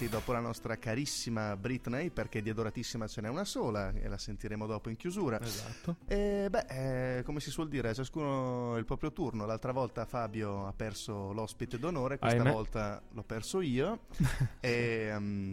Ritrovati 0.00 0.08
dopo 0.08 0.32
la 0.32 0.40
nostra 0.40 0.78
carissima 0.78 1.56
Britney, 1.56 2.10
perché 2.10 2.40
di 2.40 2.50
adoratissima 2.50 3.06
ce 3.06 3.20
n'è 3.20 3.28
una 3.28 3.44
sola 3.44 3.92
e 3.92 4.08
la 4.08 4.16
sentiremo 4.16 4.66
dopo 4.66 4.88
in 4.88 4.96
chiusura. 4.96 5.40
Esatto. 5.40 5.96
E 6.06 6.48
beh, 6.48 7.18
eh, 7.18 7.22
come 7.24 7.40
si 7.40 7.50
suol 7.50 7.68
dire, 7.68 7.92
ciascuno 7.92 8.76
il 8.76 8.84
proprio 8.84 9.12
turno. 9.12 9.44
L'altra 9.44 9.72
volta 9.72 10.06
Fabio 10.06 10.66
ha 10.66 10.72
perso 10.72 11.32
l'ospite 11.32 11.78
d'onore, 11.78 12.18
questa 12.18 12.38
Ahimè. 12.38 12.52
volta 12.52 13.02
l'ho 13.10 13.22
perso 13.22 13.60
io. 13.60 14.06
e 14.60 15.12
mm, 15.18 15.52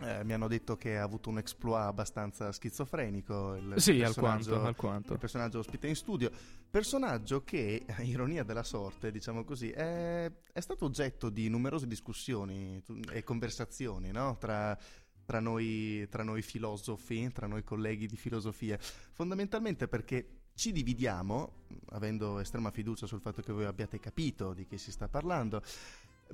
eh, 0.00 0.24
mi 0.24 0.32
hanno 0.32 0.48
detto 0.48 0.76
che 0.76 0.98
ha 0.98 1.02
avuto 1.02 1.28
un 1.28 1.38
exploit 1.38 1.86
abbastanza 1.86 2.52
schizofrenico. 2.52 3.54
Il 3.54 3.74
Sì, 3.76 3.98
personaggio- 3.98 4.54
alquanto, 4.54 4.66
alquanto. 4.66 5.12
il 5.12 5.18
personaggio 5.18 5.58
ospite 5.58 5.86
in 5.88 5.96
studio. 5.96 6.30
Personaggio 6.70 7.42
che, 7.44 7.84
ironia 8.02 8.42
della 8.42 8.62
sorte, 8.62 9.10
diciamo 9.10 9.44
così, 9.44 9.70
è, 9.70 10.30
è 10.52 10.60
stato 10.60 10.84
oggetto 10.84 11.28
di 11.28 11.48
numerose 11.48 11.86
discussioni 11.86 12.82
e 13.10 13.22
conversazioni 13.22 14.10
no? 14.10 14.36
tra, 14.38 14.76
tra 15.24 15.40
noi, 15.40 16.06
tra 16.08 16.22
noi 16.22 16.42
filosofi, 16.42 17.30
tra 17.32 17.46
noi 17.46 17.62
colleghi 17.62 18.06
di 18.06 18.16
filosofia. 18.16 18.78
Fondamentalmente 18.78 19.88
perché 19.88 20.40
ci 20.54 20.72
dividiamo, 20.72 21.52
avendo 21.92 22.38
estrema 22.38 22.70
fiducia 22.70 23.06
sul 23.06 23.20
fatto 23.20 23.40
che 23.40 23.52
voi 23.52 23.64
abbiate 23.64 23.98
capito 23.98 24.52
di 24.52 24.66
che 24.66 24.76
si 24.76 24.92
sta 24.92 25.08
parlando. 25.08 25.62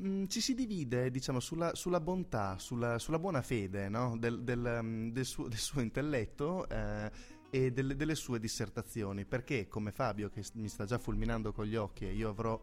Mm, 0.00 0.24
Ci 0.26 0.40
si 0.40 0.54
divide, 0.54 1.10
diciamo, 1.10 1.40
sulla, 1.40 1.74
sulla 1.74 2.00
bontà, 2.00 2.58
sulla, 2.58 2.98
sulla 2.98 3.18
buona 3.18 3.42
fede 3.42 3.88
no? 3.88 4.16
del, 4.18 4.42
del, 4.42 4.80
mm, 4.82 5.08
del 5.10 5.24
suo, 5.24 5.48
del 5.48 5.58
suo 5.58 5.80
intelletto 5.80 6.68
eh, 6.68 7.10
e 7.50 7.72
delle, 7.72 7.96
delle 7.96 8.14
sue 8.14 8.38
dissertazioni. 8.38 9.24
Perché, 9.24 9.68
come 9.68 9.92
Fabio, 9.92 10.28
che 10.28 10.42
mi 10.54 10.68
sta 10.68 10.84
già 10.84 10.98
fulminando 10.98 11.52
con 11.52 11.64
gli 11.64 11.76
occhi, 11.76 12.06
e 12.06 12.12
io 12.12 12.28
avrò 12.30 12.60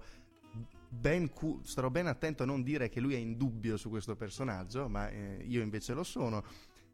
ben 0.90 1.32
cu- 1.32 1.64
starò 1.64 1.90
ben 1.90 2.08
attento 2.08 2.44
a 2.44 2.46
non 2.46 2.62
dire 2.62 2.90
che 2.90 3.00
lui 3.00 3.16
è 3.16 3.18
in 3.18 3.36
dubbio 3.38 3.78
su 3.78 3.90
questo 3.90 4.16
personaggio, 4.16 4.88
ma 4.88 5.10
eh, 5.10 5.44
io 5.48 5.62
invece 5.62 5.94
lo 5.94 6.04
sono. 6.04 6.44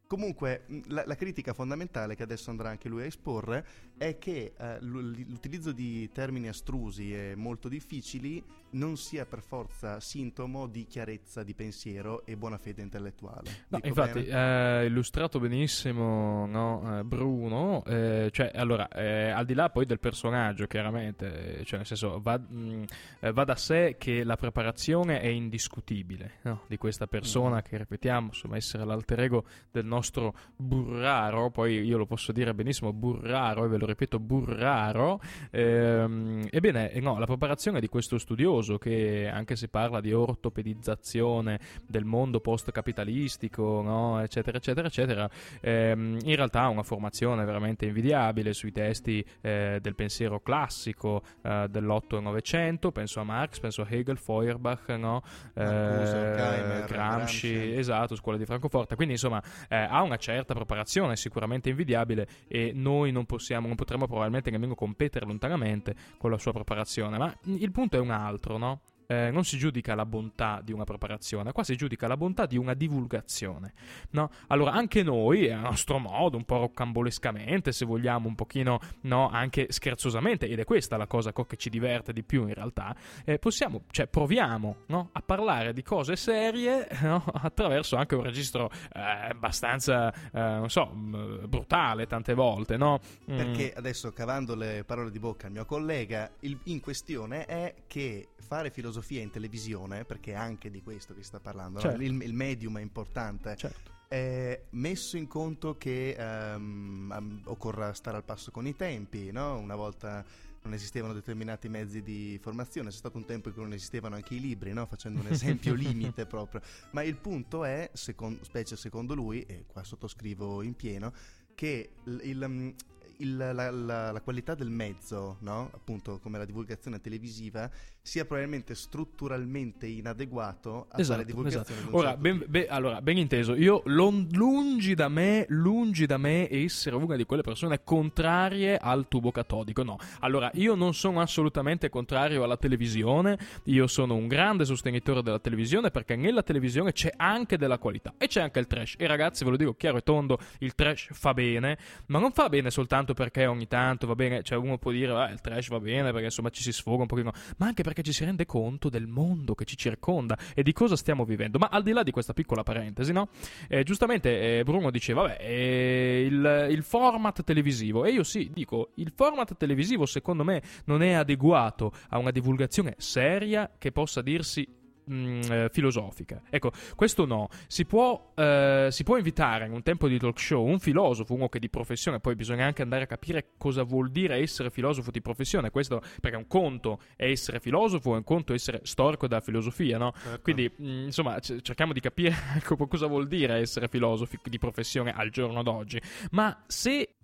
Comunque, 0.08 0.63
mh, 0.65 0.79
la, 0.88 1.03
la 1.05 1.15
critica 1.15 1.53
fondamentale 1.53 2.15
che 2.15 2.24
adesso 2.24 2.50
andrà 2.50 2.69
anche 2.69 2.89
lui 2.89 3.03
a 3.03 3.05
esporre 3.05 3.63
è 3.96 4.17
che 4.17 4.53
eh, 4.58 4.81
l'utilizzo 4.81 5.72
di 5.72 6.10
termini 6.12 6.48
astrusi 6.48 7.13
e 7.13 7.36
molto 7.36 7.67
difficili 7.67 8.43
non 8.71 8.97
sia 8.97 9.25
per 9.25 9.41
forza 9.41 9.99
sintomo 9.99 10.67
di 10.67 10.85
chiarezza 10.85 11.43
di 11.43 11.53
pensiero 11.53 12.25
e 12.25 12.35
buona 12.38 12.57
fede 12.57 12.81
intellettuale. 12.81 13.65
No, 13.69 13.79
infatti, 13.83 14.29
ha 14.31 14.83
illustrato 14.83 15.39
benissimo 15.39 16.45
no, 16.45 16.99
eh, 16.99 17.03
Bruno. 17.03 17.83
eh, 17.85 18.29
cioè, 18.31 18.51
allora, 18.53 18.88
eh, 18.89 19.29
al 19.29 19.45
di 19.45 19.53
là 19.53 19.69
poi 19.69 19.85
del 19.85 19.99
personaggio, 19.99 20.67
chiaramente, 20.67 21.59
eh, 21.59 21.65
cioè, 21.65 21.77
nel 21.77 21.88
senso, 21.88 22.19
va, 22.21 22.38
mh, 22.38 22.83
eh, 23.21 23.31
va 23.31 23.43
da 23.43 23.55
sé 23.55 23.95
che 23.97 24.23
la 24.23 24.35
preparazione 24.35 25.19
è 25.21 25.27
indiscutibile 25.27 26.33
no, 26.43 26.61
di 26.67 26.77
questa 26.77 27.07
persona 27.07 27.57
Mm. 27.57 27.59
che 27.59 27.77
ripetiamo, 27.77 28.27
insomma, 28.27 28.55
essere 28.57 28.85
l'alter 28.85 29.19
ego 29.21 29.43
del 29.71 29.85
nostro 29.85 30.33
Burraro. 30.55 31.49
Poi 31.49 31.81
io 31.83 31.97
lo 31.97 32.05
posso 32.05 32.31
dire 32.31 32.53
benissimo, 32.53 32.93
Burraro, 32.93 33.65
e 33.65 33.67
ve 33.67 33.77
lo 33.77 33.85
ripeto, 33.85 34.19
Burraro. 34.19 35.19
Ehm, 35.51 36.47
ebbene, 36.49 36.91
eh, 36.91 36.99
no, 36.99 37.17
la 37.19 37.25
preparazione 37.25 37.79
di 37.79 37.88
questo 37.88 38.17
studioso, 38.17 38.57
che 38.78 39.30
anche 39.32 39.56
se 39.56 39.68
parla 39.68 40.01
di 40.01 40.13
ortopedizzazione 40.13 41.60
del 41.88 42.06
mondo 42.06 42.39
post-capitalistico, 42.39 43.82
no? 43.82 44.22
eccetera, 44.22 44.58
eccetera, 44.58 44.88
eccetera, 44.88 45.30
ehm, 45.62 46.20
in 46.24 46.36
realtà 46.36 46.62
ha 46.62 46.70
una 46.70 46.84
formazione 46.84 47.46
veramente 47.46 47.86
invidiabile 47.86 48.54
sui 48.54 48.72
testi 48.72 49.24
eh, 49.42 49.80
del 49.82 49.96
pensiero 49.96 50.39
classico 50.42 51.24
eh, 51.42 51.68
dell'8 51.70 52.18
e 52.18 52.20
900, 52.20 52.92
penso 52.92 53.20
a 53.20 53.24
Marx, 53.24 53.60
penso 53.60 53.82
a 53.82 53.88
Hegel, 53.89 54.18
Feuerbach, 54.18 54.89
no? 54.89 55.22
Eh, 55.54 55.63
Horkheimer, 55.63 56.86
Gramsci, 56.86 57.51
Gramsci. 57.51 57.78
esatto, 57.78 58.16
scuola 58.16 58.38
di 58.38 58.46
Francoforte. 58.46 58.96
Quindi, 58.96 59.13
insomma, 59.13 59.42
eh, 59.68 59.75
ha 59.75 60.01
una 60.01 60.18
certa 60.18 60.54
preparazione, 60.54 61.16
sicuramente 61.16 61.70
invidiabile, 61.70 62.28
e 62.48 62.72
noi 62.74 63.12
non 63.12 63.25
possiamo, 63.25 63.68
non 63.68 63.75
potremo 63.75 64.06
probabilmente 64.06 64.51
nemmeno 64.51 64.75
competere 64.75 65.25
lontanamente 65.25 65.95
con 66.17 66.32
la 66.32 66.38
sua 66.38 66.52
preparazione. 66.52 67.17
Ma 67.17 67.34
il 67.43 67.72
punto 67.72 67.98
è 67.98 68.00
un 68.00 68.12
altro, 68.12 68.48
no? 68.57 68.81
Eh, 69.12 69.32
non 69.32 69.43
si 69.43 69.58
giudica 69.58 69.95
la 69.95 70.06
bontà 70.06 70.62
di 70.63 70.72
una 70.72 70.84
preparazione, 70.84 71.52
qua 71.52 71.63
si 71.63 71.76
giudica 71.76 72.06
la 72.08 72.15
bontà 72.15 72.45
di 72.45 72.58
una 72.58 72.76
divulgazione. 72.76 73.74
No? 74.12 74.30
Allora, 74.50 74.74
anche 74.74 75.02
noi, 75.02 75.50
a 75.50 75.58
nostro 75.62 75.98
modo, 75.98 76.38
un 76.38 76.45
po' 76.45 76.58
roccambolescamente, 76.58 77.72
se 77.72 77.86
vogliamo, 77.86 78.28
un 78.28 78.36
pochino, 78.36 78.80
no, 79.02 79.28
anche 79.28 79.65
scherzosamente, 79.72 80.48
ed 80.48 80.60
è 80.60 80.63
questa 80.63 80.95
la 80.95 81.08
cosa 81.08 81.34
co- 81.34 81.45
che 81.45 81.56
ci 81.58 81.72
diverte 81.72 82.13
di 82.13 82.22
più 82.22 82.48
in 82.48 82.54
realtà, 82.54 82.95
eh, 83.26 83.39
possiamo, 83.39 83.82
cioè 83.89 84.06
proviamo 84.06 84.76
no, 84.89 85.10
a 85.12 85.22
parlare 85.24 85.74
di 85.74 85.82
cose 85.82 86.15
serie 86.15 86.88
no, 87.02 87.24
attraverso 87.34 87.95
anche 87.95 88.13
un 88.13 88.22
registro 88.22 88.69
eh, 88.93 89.00
abbastanza, 89.00 90.13
eh, 90.13 90.39
non 90.39 90.69
so, 90.69 90.86
mh, 90.86 91.48
brutale 91.48 92.06
tante 92.06 92.36
volte, 92.36 92.78
no? 92.78 93.00
Mm. 93.32 93.36
Perché 93.38 93.74
adesso, 93.74 94.13
cavando 94.13 94.54
le 94.54 94.84
parole 94.86 95.10
di 95.10 95.17
bocca 95.17 95.48
al 95.48 95.54
mio 95.54 95.65
collega, 95.65 96.30
il- 96.41 96.60
in 96.65 96.80
questione 96.80 97.45
è 97.45 97.74
che 97.88 98.28
fare 98.38 98.69
filosofia 98.69 98.98
in 99.21 99.29
televisione, 99.31 100.05
perché 100.05 100.31
è 100.31 100.35
anche 100.35 100.69
di 100.69 100.81
questo 100.81 101.13
che 101.13 101.21
si 101.21 101.27
sta 101.27 101.39
parlando, 101.39 101.79
no? 101.79 101.85
Certo. 101.85 102.01
il, 102.01 102.21
il 102.21 102.33
medium 102.33 102.77
è 102.77 102.81
importante, 102.81 103.55
Certo. 103.55 103.91
è 104.07 104.62
messo 104.71 105.17
in 105.17 105.27
conto 105.27 105.77
che 105.77 106.15
am- 106.17 107.41
occorra 107.45 107.93
stare 107.93 108.17
al 108.17 108.23
passo 108.23 108.51
con 108.51 108.65
i 108.67 108.75
tempi, 108.75 109.31
no? 109.31 109.57
Una 109.57 109.75
volta 109.75 110.23
non 110.62 110.73
esistevano 110.73 111.13
determinati 111.13 111.69
mezzi 111.69 112.01
di 112.03 112.38
formazione, 112.41 112.89
c'è 112.89 112.95
stato 112.97 113.17
un 113.17 113.25
tempo 113.25 113.47
in 113.47 113.53
cui 113.53 113.63
non 113.63 113.71
esistevano 113.73 114.15
anche 114.15 114.35
i 114.35 114.41
libri, 114.41 114.73
no? 114.73 114.85
facendo 114.88 115.21
un 115.21 115.27
esempio 115.27 115.73
limite 115.75 116.25
proprio. 116.25 116.62
Ma 116.91 117.01
il 117.01 117.15
punto 117.15 117.63
è, 117.63 117.89
secon- 117.93 118.39
specie 118.41 118.75
secondo 118.75 119.13
lui, 119.15 119.41
e 119.43 119.63
qua 119.65 119.83
sottoscrivo 119.83 120.62
in 120.62 120.75
pieno, 120.75 121.13
che 121.55 121.91
il- 122.03 122.21
il, 122.23 122.73
il- 123.21 123.38
la, 123.38 123.51
la- 123.71 124.12
la 124.12 124.21
qualità 124.21 124.55
del 124.55 124.69
mezzo, 124.69 125.38
no? 125.41 125.69
appunto 125.73 126.19
come 126.19 126.38
la 126.38 126.45
divulgazione 126.45 126.99
televisiva, 127.01 127.69
sia 128.01 128.25
probabilmente 128.25 128.73
strutturalmente 128.75 129.86
inadeguato 129.88 130.82
a 130.84 130.86
fare 130.89 131.01
Esatto, 131.01 131.23
divulgazione 131.23 131.79
esatto. 131.79 131.95
Ora, 131.95 132.08
certo 132.10 132.21
ben, 132.21 132.38
tipo. 132.39 132.49
be- 132.51 132.67
allora, 132.67 133.01
ben 133.01 133.17
inteso, 133.17 133.55
io 133.55 133.82
lungi 133.86 134.93
da 134.95 135.10
me, 135.10 135.45
lungi 135.49 136.05
da 136.05 136.17
me 136.17 136.49
essere 136.49 136.95
una 136.95 137.15
di 137.15 137.25
quelle 137.25 137.41
persone 137.43 137.84
contrarie 137.84 138.77
al 138.77 139.08
tubo 139.08 139.32
catodico, 139.32 139.84
no. 139.84 139.97
Allora, 140.21 140.49
io 140.55 140.75
non 140.75 140.93
sono 140.93 141.21
assolutamente 141.21 141.89
contrario 141.89 142.43
alla 142.43 142.58
televisione, 142.58 143.38
io 143.65 143.88
sono 143.88 144.15
un 144.15 144.27
grande 144.27 144.65
sostenitore 144.65 145.21
della 145.21 145.39
televisione 145.39 145.91
perché 145.91 146.15
nella 146.15 146.43
televisione 146.43 146.91
c'è 146.93 147.13
anche 147.17 147.58
della 147.58 147.77
qualità 147.77 148.13
e 148.17 148.27
c'è 148.27 148.41
anche 148.41 148.60
il 148.60 148.67
trash. 148.67 148.95
E 148.97 149.08
ragazzi, 149.08 149.43
ve 149.43 149.51
lo 149.51 149.58
dico 149.58 149.75
chiaro 149.75 149.97
e 149.97 150.01
tondo, 150.03 150.39
il 150.60 150.73
trash 150.75 151.10
fa 151.12 151.34
bene, 151.34 151.77
ma 152.08 152.19
non 152.19 152.32
fa 152.32 152.49
bene 152.49 152.71
soltanto 152.71 153.09
perché 153.13 153.45
ogni 153.45 153.67
tanto 153.67 154.08
va 154.08 154.15
bene, 154.15 154.43
cioè 154.43 154.58
uno 154.58 154.78
può 154.78 154.91
dire, 154.91 155.12
"Ah, 155.13 155.30
il 155.30 155.41
trash 155.41 155.69
va 155.69 155.80
bene 155.80 156.12
perché 156.12 156.26
insomma 156.26 156.50
ci 156.50 156.62
si 156.62 156.72
sfoga 156.72 157.02
un 157.02 157.08
pochino, 157.08 157.32
ma 157.58 157.67
anche 157.67 157.84
perché 157.84 158.02
ci 158.02 158.13
si 158.13 158.24
rende 158.26 158.45
conto 158.45 158.89
del 158.89 159.08
mondo 159.08 159.56
che 159.56 159.65
ci 159.65 159.78
circonda 159.78 160.38
e 160.54 160.63
di 160.63 160.74
cosa 160.74 160.95
stiamo 160.95 161.26
vivendo. 161.26 161.58
Ma 161.58 161.69
al 161.72 161.84
di 161.84 161.91
là 161.91 162.04
di 162.04 162.12
questa 162.12 162.34
piccola 162.34 162.63
parentesi, 162.63 163.12
no? 163.12 163.30
Eh, 163.67 163.84
giustamente 163.84 164.60
eh, 164.60 164.63
Bruno 164.63 164.91
diceva, 164.91 165.22
vabbè, 165.24 165.38
eh, 165.39 166.26
il, 166.28 166.67
il 166.72 166.84
format 166.84 167.43
televisivo. 167.43 168.06
E 168.06 168.12
io 168.12 168.24
sì, 168.24 168.50
dico, 168.54 168.91
il 168.95 169.12
format 169.15 169.56
televisivo 169.56 170.06
secondo 170.06 170.43
me 170.43 170.62
non 170.86 171.02
è 171.02 171.13
adeguato 171.13 171.93
a 172.10 172.17
una 172.17 172.32
divulgazione 172.32 172.95
seria 172.98 173.72
che 173.78 173.91
possa 173.91 174.22
dirsi 174.22 174.67
mh, 175.10 175.39
eh, 175.52 175.69
filosofica. 175.72 176.41
Ecco, 176.50 176.72
questo 176.95 177.26
no. 177.26 177.50
Si 177.67 177.86
può, 177.86 178.32
eh, 178.36 178.88
si 178.91 179.04
può 179.04 179.17
invitare 179.17 179.65
in 179.65 179.72
un 179.72 179.82
tempo 179.82 180.08
di 180.08 180.17
talk 180.17 180.39
show 180.39 180.65
un 180.65 180.80
filosofo, 180.80 181.34
uno 181.34 181.50
che 181.50 181.60
di 181.60 181.69
professione, 181.69 182.19
poi 182.19 182.36
bisogna 182.36 182.65
anche 182.65 182.82
andare 182.82 183.04
a 183.04 183.08
capire 183.08 183.52
cosa 183.58 183.84
vuol 183.84 184.12
dire 184.12 184.38
essere 184.38 184.69
filosofo 184.69 185.12
di 185.12 185.22
professione. 185.22 185.69
Questo 185.72 186.02
perché 186.22 186.38
un 186.38 186.48
conto 186.48 187.00
è 187.15 187.26
essere 187.26 187.60
filosofo, 187.60 188.12
un 188.12 188.24
conto 188.24 188.52
è 188.52 188.56
essere 188.56 188.82
storico 188.84 189.28
della 189.28 189.41
filosofia, 189.41 189.98
no? 189.98 190.13
Certo. 190.15 190.41
Quindi, 190.41 190.72
mh, 190.76 190.88
insomma, 191.06 191.39
c- 191.39 191.62
cerchiamo 191.62 191.93
di 191.93 192.00
capire 192.00 192.36
ecco, 192.56 192.76
cosa 192.88 193.08
vuol 193.08 193.28
dire 193.28 193.56
essere 193.56 193.88
filosofi 193.88 194.39
di 194.43 194.58
professione 194.58 195.12
al 195.12 195.30
giorno 195.30 195.63
d'oggi. 195.63 196.02
Ma 196.32 196.63
se 196.67 197.15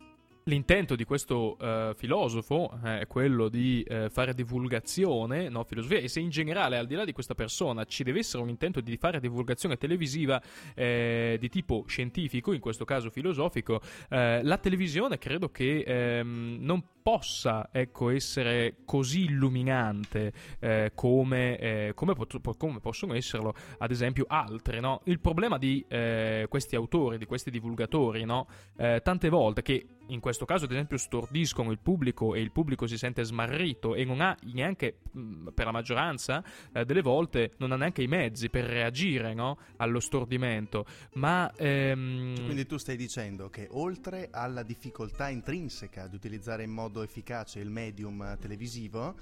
l'intento 0.48 0.96
di 0.96 1.06
questo 1.06 1.58
eh, 1.60 1.94
filosofo 1.96 2.78
eh, 2.84 3.00
è 3.00 3.08
quello 3.08 3.50
di 3.50 3.82
eh, 3.82 4.10
fare 4.10 4.34
divulgazione, 4.34 5.50
no, 5.50 5.64
filosofia, 5.64 5.98
e 5.98 6.08
se 6.08 6.20
in 6.20 6.30
generale, 6.30 6.78
al 6.78 6.86
di 6.86 6.94
là 6.94 7.04
di 7.04 7.14
questa 7.14 7.34
persona, 7.34 7.84
ci 7.86 8.04
deve 8.04 8.20
essere 8.20 8.44
un 8.44 8.50
intento 8.50 8.80
di 8.80 8.96
fare 8.98 9.20
divulgazione 9.20 9.78
televisiva 9.78 10.40
eh, 10.76 11.38
di 11.40 11.50
tipo 11.50 11.86
scientifico, 11.88 12.54
in 12.54 12.60
questo 12.60 12.86
caso 12.86 13.10
filosofico, 13.10 13.82
eh, 14.10 14.44
la 14.44 14.58
televisione 14.58 15.18
credo 15.18 15.50
che 15.50 15.80
ehm, 15.80 16.58
non 16.60 16.84
possa 17.02 17.70
ecco, 17.72 18.10
essere 18.10 18.78
così 18.84 19.26
illuminante 19.26 20.34
eh, 20.60 20.92
come, 20.96 21.92
come, 21.94 22.14
pot- 22.14 22.58
come, 22.58 22.80
possono 22.80 23.14
esserlo 23.14 23.54
ad 23.78 23.92
esempio 23.92 24.26
altre. 24.28 24.80
No? 24.80 25.02
Il 25.06 25.20
problema 25.20 25.60
di 25.60 25.86
questi 25.88 26.76
autori, 26.76 27.20
di 27.20 27.26
questi 27.26 27.52
divulgatori, 27.52 28.26
no? 28.26 28.48
Tante 28.76 29.30
volte 29.30 29.62
che 29.62 29.86
in 30.08 30.20
questo 30.20 30.35
caso 30.44 30.66
ad 30.66 30.72
esempio 30.72 30.98
stordiscono 30.98 31.72
il 31.72 31.80
pubblico 31.80 32.36
e 32.36 32.42
il 32.42 32.52
pubblico 32.52 32.86
si 32.86 32.98
sente 32.98 33.24
smarrito 33.24 33.96
e 33.96 34.04
non 34.04 34.20
ha 34.20 34.36
neanche 34.54 34.98
mh, 35.10 35.52
per 35.54 35.66
la 35.66 35.72
maggioranza 35.72 36.44
eh, 36.74 36.84
delle 36.84 37.02
volte 37.02 37.54
non 37.60 37.72
ha 37.72 37.78
neanche 37.78 38.02
i 38.02 38.08
mezzi 38.08 38.50
per 38.50 38.66
reagire 38.66 39.34
no? 39.34 39.58
allo 39.78 40.02
stordimento 40.02 40.86
ma 41.14 41.50
ehm... 41.56 42.44
quindi 42.44 42.66
tu 42.66 42.76
stai 42.76 42.98
dicendo 42.98 43.50
che 43.50 43.70
oltre 43.72 44.28
alla 44.30 44.64
difficoltà 44.64 45.30
intrinseca 45.30 46.08
di 46.08 46.16
utilizzare 46.18 46.64
in 46.64 46.72
modo 46.72 47.02
efficace 47.02 47.60
il 47.60 47.70
medium 47.70 48.38
televisivo 48.38 49.16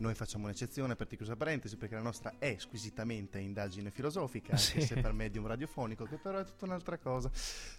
noi 0.00 0.14
facciamo 0.14 0.44
un'eccezione 0.44 0.96
per 0.96 1.06
chiusa 1.06 1.36
parentesi 1.36 1.76
perché 1.76 1.94
la 1.94 2.00
nostra 2.00 2.34
è 2.38 2.56
squisitamente 2.58 3.38
indagine 3.38 3.90
filosofica, 3.90 4.52
anche 4.52 4.62
sì. 4.62 4.80
se 4.80 5.00
per 5.00 5.12
medium 5.12 5.46
radiofonico, 5.46 6.04
che 6.04 6.16
però 6.16 6.38
è 6.38 6.44
tutta 6.44 6.64
un'altra 6.64 6.98
cosa. 6.98 7.30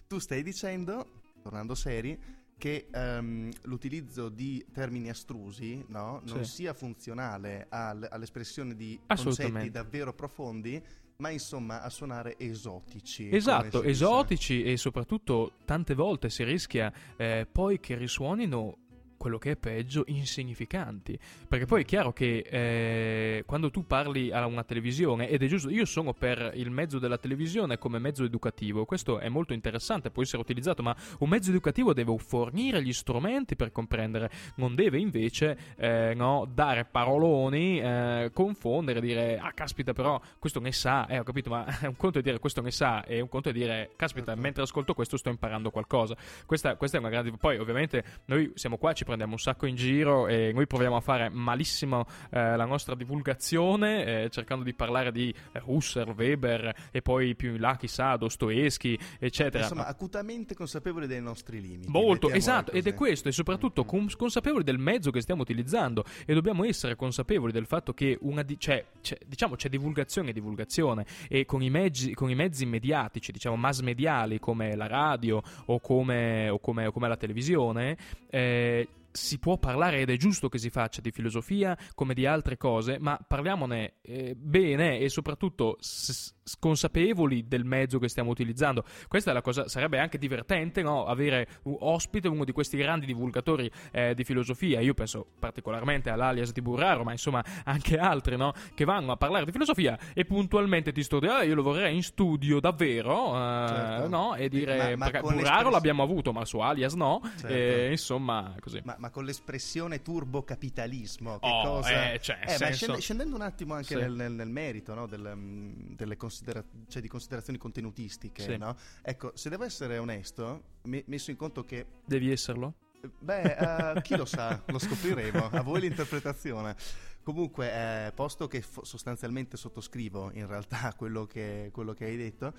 Tu 0.06 0.20
stai 0.20 0.42
dicendo, 0.42 1.22
tornando 1.42 1.74
seri, 1.74 2.16
che 2.62 2.86
um, 2.94 3.50
l'utilizzo 3.62 4.28
di 4.28 4.64
termini 4.72 5.08
astrusi 5.10 5.84
no, 5.88 6.22
non 6.26 6.44
sì. 6.44 6.52
sia 6.52 6.72
funzionale 6.72 7.66
al, 7.68 8.06
all'espressione 8.08 8.76
di 8.76 9.00
concetti 9.04 9.68
davvero 9.68 10.14
profondi, 10.14 10.80
ma 11.16 11.30
insomma 11.30 11.82
a 11.82 11.90
suonare 11.90 12.38
esotici. 12.38 13.28
Esatto, 13.34 13.82
esotici 13.82 14.62
e 14.62 14.76
soprattutto 14.76 15.54
tante 15.64 15.94
volte 15.94 16.30
si 16.30 16.44
rischia 16.44 16.92
eh, 17.16 17.48
poi 17.50 17.80
che 17.80 17.96
risuonino 17.96 18.81
quello 19.22 19.38
che 19.38 19.52
è 19.52 19.56
peggio, 19.56 20.02
insignificanti. 20.08 21.16
Perché 21.46 21.64
poi 21.64 21.82
è 21.82 21.84
chiaro 21.84 22.12
che 22.12 22.38
eh, 22.38 23.44
quando 23.46 23.70
tu 23.70 23.86
parli 23.86 24.32
a 24.32 24.46
una 24.46 24.64
televisione, 24.64 25.28
ed 25.28 25.44
è 25.44 25.46
giusto, 25.46 25.70
io 25.70 25.84
sono 25.84 26.12
per 26.12 26.50
il 26.56 26.72
mezzo 26.72 26.98
della 26.98 27.18
televisione 27.18 27.78
come 27.78 28.00
mezzo 28.00 28.24
educativo, 28.24 28.84
questo 28.84 29.20
è 29.20 29.28
molto 29.28 29.52
interessante, 29.52 30.10
può 30.10 30.22
essere 30.22 30.42
utilizzato, 30.42 30.82
ma 30.82 30.96
un 31.20 31.28
mezzo 31.28 31.50
educativo 31.50 31.92
deve 31.92 32.18
fornire 32.18 32.82
gli 32.82 32.92
strumenti 32.92 33.54
per 33.54 33.70
comprendere, 33.70 34.28
non 34.56 34.74
deve 34.74 34.98
invece 34.98 35.56
eh, 35.76 36.14
no, 36.16 36.44
dare 36.52 36.84
paroloni, 36.84 37.80
eh, 37.80 38.30
confondere, 38.34 39.00
dire, 39.00 39.38
ah 39.38 39.52
caspita 39.52 39.92
però 39.92 40.20
questo 40.40 40.58
ne 40.58 40.72
sa, 40.72 41.06
eh 41.06 41.20
ho 41.20 41.22
capito, 41.22 41.48
ma 41.48 41.64
è 41.78 41.86
un 41.86 41.94
conto 41.94 42.18
è 42.18 42.22
dire 42.22 42.40
questo 42.40 42.60
ne 42.60 42.72
sa 42.72 43.04
e 43.04 43.20
un 43.20 43.28
conto 43.28 43.50
è 43.50 43.52
dire, 43.52 43.92
caspita, 43.94 44.26
certo. 44.26 44.40
mentre 44.40 44.62
ascolto 44.64 44.94
questo 44.94 45.16
sto 45.16 45.28
imparando 45.28 45.70
qualcosa. 45.70 46.16
Questa, 46.44 46.74
questa 46.74 46.96
è 46.96 47.00
una 47.00 47.08
grande... 47.08 47.30
Poi 47.38 47.58
ovviamente 47.58 48.02
noi 48.24 48.50
siamo 48.56 48.78
qua, 48.78 48.92
ci 48.92 49.04
prendiamo 49.12 49.32
un 49.32 49.38
sacco 49.38 49.66
in 49.66 49.76
giro 49.76 50.26
e 50.26 50.52
noi 50.54 50.66
proviamo 50.66 50.96
a 50.96 51.00
fare 51.00 51.28
malissimo 51.28 52.06
eh, 52.30 52.56
la 52.56 52.64
nostra 52.64 52.94
divulgazione, 52.94 54.24
eh, 54.24 54.30
cercando 54.30 54.64
di 54.64 54.72
parlare 54.72 55.12
di 55.12 55.34
Husserl, 55.64 56.14
Weber 56.16 56.74
e 56.90 57.02
poi 57.02 57.34
più 57.36 57.54
in 57.54 57.60
là, 57.60 57.76
chissà, 57.76 58.16
Dostoevsky, 58.16 58.98
eccetera. 59.18 59.64
Insomma, 59.64 59.86
acutamente 59.86 60.54
consapevoli 60.54 61.06
dei 61.06 61.20
nostri 61.20 61.60
limiti. 61.60 61.90
Molto, 61.90 62.30
esatto, 62.30 62.72
ed 62.72 62.86
è 62.86 62.94
questo, 62.94 63.28
e 63.28 63.32
soprattutto 63.32 63.84
mm-hmm. 63.84 64.06
consapevoli 64.16 64.64
del 64.64 64.78
mezzo 64.78 65.10
che 65.10 65.20
stiamo 65.20 65.42
utilizzando 65.42 66.04
e 66.24 66.32
dobbiamo 66.32 66.64
essere 66.64 66.96
consapevoli 66.96 67.52
del 67.52 67.66
fatto 67.66 67.92
che 67.92 68.16
una 68.22 68.42
di- 68.42 68.56
c'è, 68.56 68.82
c'è, 69.02 69.18
diciamo, 69.26 69.56
c'è 69.56 69.68
divulgazione 69.68 70.30
e 70.30 70.32
divulgazione 70.32 71.04
e 71.28 71.44
con 71.44 71.62
i, 71.62 71.68
mezzi, 71.68 72.14
con 72.14 72.30
i 72.30 72.34
mezzi 72.34 72.64
mediatici, 72.64 73.30
diciamo, 73.30 73.56
mass 73.56 73.80
mediali 73.80 74.38
come 74.38 74.74
la 74.74 74.86
radio 74.86 75.42
o 75.66 75.80
come, 75.80 76.48
o 76.48 76.58
come, 76.58 76.86
o 76.86 76.92
come 76.92 77.08
la 77.08 77.16
televisione, 77.16 77.96
eh, 78.30 78.88
si 79.12 79.38
può 79.38 79.58
parlare 79.58 80.00
ed 80.00 80.10
è 80.10 80.16
giusto 80.16 80.48
che 80.48 80.58
si 80.58 80.70
faccia 80.70 81.00
di 81.00 81.10
filosofia 81.10 81.76
come 81.94 82.14
di 82.14 82.26
altre 82.26 82.56
cose, 82.56 82.98
ma 82.98 83.18
parliamone 83.26 83.94
eh, 84.02 84.34
bene 84.34 84.98
e 84.98 85.08
soprattutto 85.08 85.76
s- 85.80 86.34
consapevoli 86.58 87.46
del 87.46 87.64
mezzo 87.64 87.98
che 87.98 88.08
stiamo 88.08 88.30
utilizzando. 88.30 88.84
Questa 89.08 89.30
è 89.30 89.34
la 89.34 89.42
cosa, 89.42 89.68
sarebbe 89.68 89.98
anche 89.98 90.18
divertente 90.18 90.82
no? 90.82 91.04
avere 91.04 91.46
un 91.64 91.76
ospite, 91.80 92.28
uno 92.28 92.44
di 92.44 92.52
questi 92.52 92.76
grandi 92.76 93.06
divulgatori 93.06 93.70
eh, 93.90 94.14
di 94.14 94.24
filosofia. 94.24 94.80
Io 94.80 94.94
penso 94.94 95.26
particolarmente 95.38 96.10
all'alias 96.10 96.52
di 96.52 96.62
Burraro, 96.62 97.04
ma 97.04 97.12
insomma 97.12 97.44
anche 97.64 97.98
altri 97.98 98.36
no? 98.36 98.52
che 98.74 98.84
vanno 98.84 99.12
a 99.12 99.16
parlare 99.16 99.44
di 99.44 99.52
filosofia 99.52 99.98
e 100.14 100.24
puntualmente 100.24 100.92
ti 100.92 101.02
sto 101.02 101.18
dicendo, 101.18 101.40
ah, 101.40 101.44
io 101.44 101.54
lo 101.54 101.62
vorrei 101.62 101.94
in 101.94 102.02
studio 102.02 102.60
davvero, 102.60 103.34
eh, 103.36 103.68
certo. 103.68 104.08
no? 104.08 104.34
E 104.34 104.48
dire, 104.48 104.96
ma, 104.96 105.10
ma 105.12 105.20
Burraro 105.20 105.70
l'abbiamo 105.70 106.02
avuto, 106.02 106.32
ma 106.32 106.40
il 106.40 106.46
suo 106.46 106.62
alias 106.62 106.94
no, 106.94 107.20
certo. 107.22 107.46
e, 107.46 107.90
insomma 107.90 108.54
così. 108.60 108.80
Ma, 108.84 108.96
ma 109.02 109.10
con 109.10 109.24
l'espressione 109.24 110.00
turbocapitalismo, 110.00 111.40
che 111.40 111.48
oh, 111.48 111.62
cosa... 111.62 112.12
Eh, 112.12 112.20
cioè, 112.20 112.38
eh, 112.46 112.56
senso... 112.56 113.00
scendendo 113.00 113.34
un 113.34 113.42
attimo 113.42 113.74
anche 113.74 113.96
sì. 113.96 113.96
nel, 113.96 114.12
nel, 114.12 114.30
nel, 114.30 114.48
merito 114.48 114.94
no? 114.94 115.08
Del, 115.08 115.32
mm, 115.34 116.12
considera- 116.16 116.62
cioè 116.86 117.02
di 117.02 117.08
considerazioni 117.08 117.58
contenutistiche, 117.58 118.44
sì. 118.44 118.56
no? 118.56 118.76
Ecco, 119.02 119.32
se 119.34 119.48
devo 119.48 119.64
essere 119.64 119.98
onesto, 119.98 120.62
me- 120.82 121.02
messo 121.06 121.32
in 121.32 121.36
conto 121.36 121.64
che... 121.64 121.84
Devi 122.04 122.30
esserlo? 122.30 122.74
Beh, 123.18 123.56
uh, 123.96 124.00
chi 124.02 124.14
lo 124.14 124.24
sa, 124.24 124.62
lo 124.66 124.78
scopriremo, 124.78 125.48
a 125.50 125.62
voi 125.62 125.80
l'interpretazione. 125.80 126.76
Comunque, 127.24 128.06
eh, 128.06 128.12
posto 128.12 128.46
che 128.46 128.62
fo- 128.62 128.84
sostanzialmente 128.84 129.56
sottoscrivo 129.56 130.30
in 130.34 130.46
realtà 130.46 130.94
quello 130.96 131.26
che, 131.26 131.70
quello 131.72 131.92
che 131.92 132.04
hai 132.04 132.16
detto, 132.16 132.54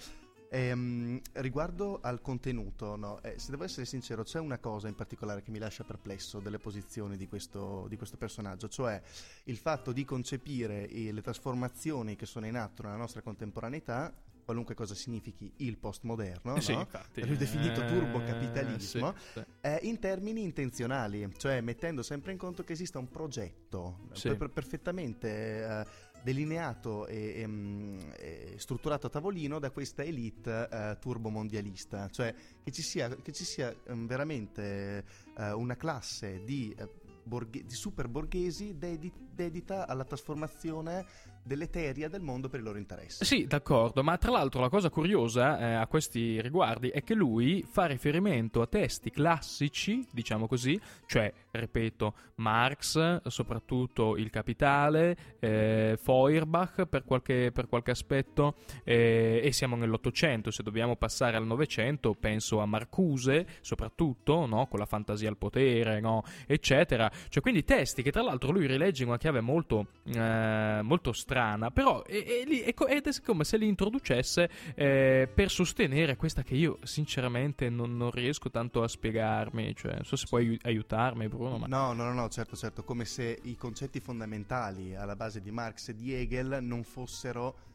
Ehm, 0.54 1.20
riguardo 1.34 1.98
al 2.00 2.22
contenuto, 2.22 2.96
no? 2.96 3.20
eh, 3.24 3.40
se 3.40 3.50
devo 3.50 3.64
essere 3.64 3.88
sincero, 3.88 4.22
c'è 4.22 4.38
una 4.38 4.60
cosa 4.60 4.88
in 4.88 4.94
particolare 4.94 5.42
che 5.42 5.50
mi 5.50 5.58
lascia 5.58 5.84
perplesso 5.84 6.40
delle 6.40 6.60
posizioni 6.60 7.18
di 7.18 7.28
questo, 7.28 7.88
di 7.90 7.98
questo 7.98 8.18
personaggio, 8.18 8.68
cioè 8.68 9.02
il 9.46 9.58
fatto 9.58 9.92
di 9.92 10.06
concepire 10.06 10.88
le 10.88 11.22
trasformazioni 11.24 12.16
che 12.16 12.28
sono 12.28 12.46
in 12.46 12.56
atto 12.56 12.84
nella 12.84 12.98
nostra 12.98 13.24
contemporaneità 13.24 14.14
qualunque 14.44 14.76
cosa 14.76 14.94
significhi 14.94 15.52
il 15.58 15.78
postmoderno, 15.78 16.56
eh 16.56 16.62
sì, 16.62 16.74
no? 16.74 16.82
infatti, 16.82 17.26
lui 17.26 17.38
definito 17.38 17.82
eh, 17.82 17.88
turbocapitalismo, 17.88 19.16
sì, 19.18 19.40
sì. 19.40 19.46
Eh, 19.62 19.80
in 19.84 20.00
termini 20.00 20.44
intenzionali, 20.44 21.34
cioè 21.38 21.62
mettendo 21.62 22.04
sempre 22.04 22.32
in 22.32 22.38
conto 22.38 22.64
che 22.64 22.74
esista 22.74 23.00
un 23.00 23.10
progetto 23.10 24.10
per, 24.22 24.50
perfettamente 24.50 25.66
eh, 25.66 25.86
delineato 26.24 27.06
e, 27.06 27.42
e, 27.42 27.48
mm, 27.48 28.00
e, 28.18 28.54
strutturato 28.58 29.08
a 29.08 29.10
tavolino 29.10 29.60
da 29.60 29.72
questa 29.72 30.04
elite 30.04 30.68
eh, 30.72 30.98
turbomondialista, 31.00 32.10
cioè 32.10 32.34
che 32.64 32.72
ci 32.72 32.82
sia, 32.82 33.10
che 33.10 33.32
ci 33.32 33.44
sia 33.44 33.76
um, 33.88 34.08
veramente 34.08 35.04
uh, 35.38 35.60
una 35.60 35.76
classe 35.76 36.44
di, 36.44 36.76
uh, 36.80 36.90
borghe- 37.24 37.66
di 37.66 37.74
super 37.76 38.08
borghesi 38.08 38.78
dedi- 38.78 39.12
dedita 39.34 39.88
alla 39.88 40.06
trasformazione 40.06 41.06
deleteria 41.44 42.08
del 42.08 42.22
mondo 42.22 42.48
per 42.48 42.62
i 42.62 42.64
loro 42.64 42.78
interessi. 42.78 43.26
Sì, 43.26 43.46
d'accordo, 43.46 44.02
ma 44.02 44.18
tra 44.18 44.32
l'altro 44.32 44.62
la 44.62 44.70
cosa 44.70 44.90
curiosa 44.90 45.60
eh, 45.60 45.74
a 45.74 45.88
questi 45.88 46.42
riguardi 46.42 46.90
è 46.90 47.04
che 47.04 47.14
lui 47.14 47.66
fa 47.70 47.86
riferimento 47.86 48.62
a 48.62 48.68
testi 48.68 49.12
classici, 49.12 50.06
diciamo 50.12 50.48
così, 50.48 50.80
cioè, 51.06 51.32
ripeto, 51.52 52.14
Marx, 52.36 53.22
soprattutto 53.28 54.16
Il 54.16 54.30
Capitale, 54.30 55.18
eh, 55.40 55.98
Feuerbach 56.02 56.86
per 56.86 57.04
qualche, 57.04 57.52
per 57.54 57.68
qualche 57.68 57.92
aspetto, 57.92 58.56
eh, 58.84 59.42
e 59.44 59.52
siamo 59.52 59.76
nell'Ottocento, 59.76 60.50
se 60.50 60.64
dobbiamo 60.64 60.96
passare 60.96 61.36
al 61.36 61.46
Novecento 61.46 62.14
penso 62.14 62.60
a 62.60 62.66
Marcuse, 62.66 63.46
soprattutto, 63.62 64.46
no? 64.46 64.68
con 64.68 64.80
la 64.80 64.86
fantasia 64.86 65.28
al 65.28 65.38
potere, 65.38 66.00
no? 66.00 66.24
eccetera. 66.48 67.12
Cioè, 67.28 67.42
quindi 67.42 67.64
testi 67.66 68.02
che 68.02 68.12
tra 68.12 68.22
l'altro 68.22 68.52
lui 68.52 68.66
rilegge 68.66 69.04
in 69.04 69.10
una 69.10 69.18
chiave 69.18 69.42
molto, 69.42 69.88
eh, 70.06 70.80
molto 70.82 71.12
strana 71.12 71.33
strana, 71.34 71.72
però 71.72 72.04
è, 72.04 72.24
è, 72.24 72.64
è, 72.64 72.74
ed 72.88 73.08
è 73.08 73.22
come 73.22 73.44
se 73.44 73.58
li 73.58 73.68
introducesse 73.68 74.50
eh, 74.76 75.28
per 75.34 75.50
sostenere 75.50 76.16
questa 76.16 76.44
che 76.44 76.54
io 76.54 76.78
sinceramente 76.84 77.70
non, 77.70 77.98
non, 77.98 78.12
riesco 78.12 78.52
tanto 78.52 78.84
a 78.84 78.88
spiegarmi, 78.88 79.76
cioè 79.76 79.96
non 79.96 80.06
so 80.06 80.16
se 80.16 80.28
puoi 80.30 80.58
aiutarmi 80.62 81.28
Bruno. 81.28 81.58
Ma... 81.58 81.66
No, 81.68 81.94
no, 81.94 82.04
no, 82.04 82.14
no, 82.14 82.30
certo, 82.30 82.56
certo, 82.56 82.84
come 82.84 83.06
se 83.06 83.40
i 83.44 83.56
concetti 83.56 84.00
fondamentali 84.00 84.96
alla 84.96 85.16
base 85.16 85.42
di 85.42 85.50
Marx 85.50 85.90
e 85.90 85.96
di 85.96 86.14
Hegel 86.14 86.60
non 86.62 86.84
fossero 86.84 87.72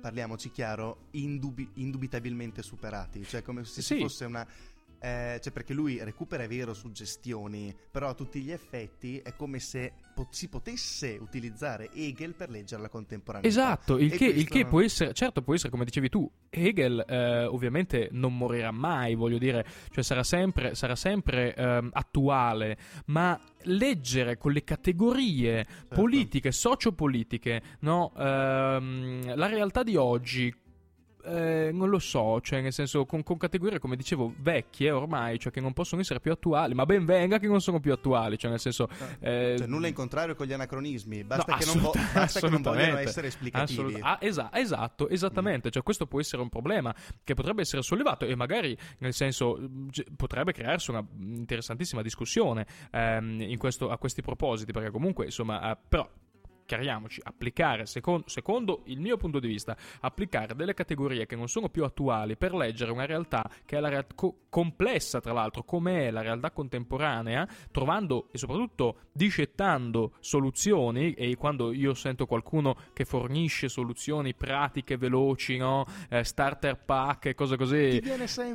parliamoci 0.00 0.50
chiaro, 0.50 1.06
indubi- 1.12 1.68
indubitabilmente 1.74 2.62
superati, 2.62 3.24
cioè 3.24 3.42
come 3.42 3.64
se 3.64 3.82
sì. 3.82 4.00
fosse 4.00 4.24
una 4.24 4.44
eh, 5.02 5.40
cioè 5.42 5.52
perché 5.52 5.74
lui 5.74 6.02
recupera 6.02 6.44
è 6.44 6.48
vero 6.48 6.74
suggestioni, 6.74 7.74
però 7.90 8.10
a 8.10 8.14
tutti 8.14 8.40
gli 8.40 8.52
effetti 8.52 9.18
è 9.18 9.34
come 9.34 9.58
se 9.58 9.94
po- 10.14 10.28
si 10.30 10.48
potesse 10.48 11.18
utilizzare 11.20 11.90
Hegel 11.92 12.34
per 12.34 12.50
leggere 12.50 12.82
la 12.82 12.88
contemporaneità. 12.88 13.48
Esatto, 13.48 13.98
il, 13.98 14.12
che, 14.12 14.26
il 14.26 14.48
che, 14.48 14.64
può 14.64 14.80
essere, 14.80 15.12
certo 15.12 15.42
può 15.42 15.54
essere 15.54 15.70
come 15.70 15.84
dicevi 15.84 16.08
tu, 16.08 16.30
Hegel 16.48 17.04
eh, 17.08 17.44
ovviamente 17.46 18.10
non 18.12 18.36
morirà 18.36 18.70
mai, 18.70 19.16
voglio 19.16 19.38
dire, 19.38 19.66
cioè 19.90 20.04
sarà 20.04 20.22
sempre, 20.22 20.76
sarà 20.76 20.94
sempre 20.94 21.52
eh, 21.52 21.88
attuale, 21.90 22.78
ma 23.06 23.40
leggere 23.62 24.38
con 24.38 24.52
le 24.52 24.62
categorie 24.62 25.64
certo. 25.64 25.94
politiche, 25.96 26.52
sociopolitiche, 26.52 27.60
no? 27.80 28.12
ehm, 28.16 29.34
la 29.34 29.46
realtà 29.48 29.82
di 29.82 29.96
oggi 29.96 30.54
eh, 31.24 31.70
non 31.72 31.88
lo 31.88 31.98
so, 31.98 32.40
cioè 32.40 32.60
nel 32.60 32.72
senso 32.72 33.04
con, 33.06 33.22
con, 33.22 33.36
categorie 33.36 33.78
come 33.78 33.96
dicevo 33.96 34.32
vecchie 34.38 34.90
ormai, 34.90 35.38
cioè 35.38 35.52
che 35.52 35.60
non 35.60 35.72
possono 35.72 36.00
essere 36.00 36.20
più 36.20 36.32
attuali, 36.32 36.74
ma 36.74 36.84
ben 36.84 37.04
venga 37.04 37.38
che 37.38 37.46
non 37.46 37.60
sono 37.60 37.80
più 37.80 37.92
attuali, 37.92 38.38
cioè 38.38 38.50
nel 38.50 38.60
senso... 38.60 38.88
Eh, 39.20 39.54
cioè, 39.58 39.66
nulla 39.66 39.86
in 39.86 39.94
contrario 39.94 40.34
con 40.34 40.46
gli 40.46 40.52
anacronismi, 40.52 41.24
basta, 41.24 41.52
no, 41.52 41.58
che, 41.58 41.64
non 41.66 41.80
vo- 41.80 41.92
basta 42.12 42.40
che, 42.40 42.48
non 42.48 42.62
vogliano 42.62 42.98
essere 42.98 43.28
esplicativi. 43.28 43.80
Assolut- 43.80 44.02
ah, 44.02 44.18
esa- 44.20 44.50
esatto, 44.52 45.08
esattamente, 45.08 45.68
mm. 45.68 45.70
cioè 45.70 45.82
questo 45.82 46.06
può 46.06 46.20
essere 46.20 46.42
un 46.42 46.48
problema 46.48 46.94
che 47.22 47.34
potrebbe 47.34 47.62
essere 47.62 47.82
sollevato 47.82 48.24
e 48.24 48.34
magari 48.34 48.76
nel 48.98 49.12
senso 49.12 49.58
potrebbe 50.16 50.52
crearsi 50.52 50.90
una 50.90 51.04
interessantissima 51.18 52.02
discussione 52.02 52.66
ehm, 52.90 53.56
questo, 53.56 53.90
a 53.90 53.98
questi 53.98 54.22
propositi, 54.22 54.72
perché 54.72 54.90
comunque 54.90 55.26
insomma, 55.26 55.72
eh, 55.72 55.76
però 55.88 56.08
chiariamoci, 56.64 57.20
applicare, 57.24 57.86
secondo, 57.86 58.24
secondo, 58.28 58.82
il 58.86 59.00
mio 59.00 59.16
punto 59.16 59.38
di 59.38 59.48
vista, 59.48 59.76
applicare 60.00 60.54
delle 60.54 60.74
categorie 60.74 61.26
che 61.26 61.36
non 61.36 61.48
sono 61.48 61.68
più 61.68 61.84
attuali 61.84 62.36
per 62.36 62.54
leggere 62.54 62.92
una 62.92 63.06
realtà 63.06 63.48
che 63.64 63.76
è 63.76 63.80
la 63.80 63.88
realtà 63.88 64.14
co- 64.14 64.36
complessa, 64.48 65.20
tra 65.20 65.32
l'altro, 65.32 65.62
come 65.62 66.06
è 66.06 66.10
la 66.10 66.22
realtà 66.22 66.50
contemporanea, 66.50 67.48
trovando 67.70 68.28
e 68.32 68.38
soprattutto 68.38 68.96
discettando 69.12 70.12
soluzioni, 70.20 71.12
e 71.14 71.36
quando 71.36 71.72
io 71.72 71.94
sento 71.94 72.26
qualcuno 72.26 72.76
che 72.92 73.04
fornisce 73.04 73.68
soluzioni 73.68 74.34
pratiche, 74.34 74.96
veloci, 74.96 75.56
no? 75.56 75.86
eh, 76.08 76.24
starter 76.24 76.84
pack 76.84 77.26
e 77.26 77.34
cose 77.34 77.56
così, 77.56 77.98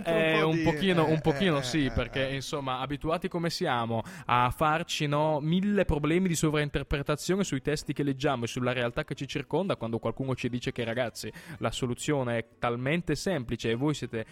è 0.03 0.41
un, 0.41 0.57
un, 0.57 0.63
pochino, 0.63 1.07
eh, 1.07 1.11
un 1.11 1.21
pochino 1.21 1.57
eh, 1.59 1.63
sì, 1.63 1.85
eh, 1.85 1.91
perché 1.91 2.29
eh. 2.29 2.35
insomma, 2.35 2.79
abituati 2.79 3.27
come 3.27 3.49
siamo 3.49 4.03
a 4.25 4.51
farci 4.51 5.07
no, 5.07 5.39
mille 5.39 5.85
problemi 5.85 6.27
di 6.27 6.35
sovrainterpretazione 6.35 7.43
sui 7.43 7.61
testi 7.61 7.93
che 7.97 8.03
leggiamo 8.03 8.43
e 8.43 8.47
sulla 8.47 8.73
realtà 8.73 9.03
che 9.03 9.15
ci 9.15 9.27
circonda, 9.27 9.75
quando 9.75 9.97
qualcuno 9.97 10.35
ci 10.35 10.49
dice 10.49 10.71
che 10.71 10.83
ragazzi 10.83 11.33
la 11.57 11.71
soluzione 11.71 12.37
è 12.37 12.45
talmente 12.59 13.15
semplice 13.15 13.71
e 13.71 13.73
voi 13.73 13.95
siete 13.95 14.25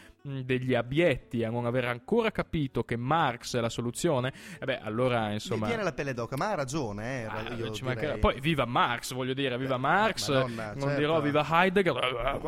degli 0.43 0.73
abietti 0.73 1.43
a 1.43 1.49
non 1.49 1.65
aver 1.65 1.85
ancora 1.85 2.31
capito 2.31 2.83
che 2.83 2.97
Marx 2.97 3.55
è 3.55 3.61
la 3.61 3.69
soluzione, 3.69 4.33
e 4.59 4.65
beh 4.65 4.79
allora 4.79 5.31
insomma... 5.31 5.61
Mi 5.63 5.67
viene 5.67 5.83
la 5.83 5.93
pelle 5.93 6.13
d'oca, 6.13 6.35
ma 6.35 6.51
ha 6.51 6.55
ragione, 6.55 7.23
eh, 7.23 7.25
ah, 7.25 7.43
mancherà... 7.83 8.17
Poi 8.17 8.39
viva 8.39 8.65
Marx, 8.65 9.13
voglio 9.13 9.33
dire, 9.33 9.57
viva 9.57 9.77
Marx, 9.77 10.29
Madonna, 10.29 10.73
non 10.73 10.81
certo. 10.81 10.99
dirò 10.99 11.21
viva 11.21 11.45
Heidegger, 11.49 12.39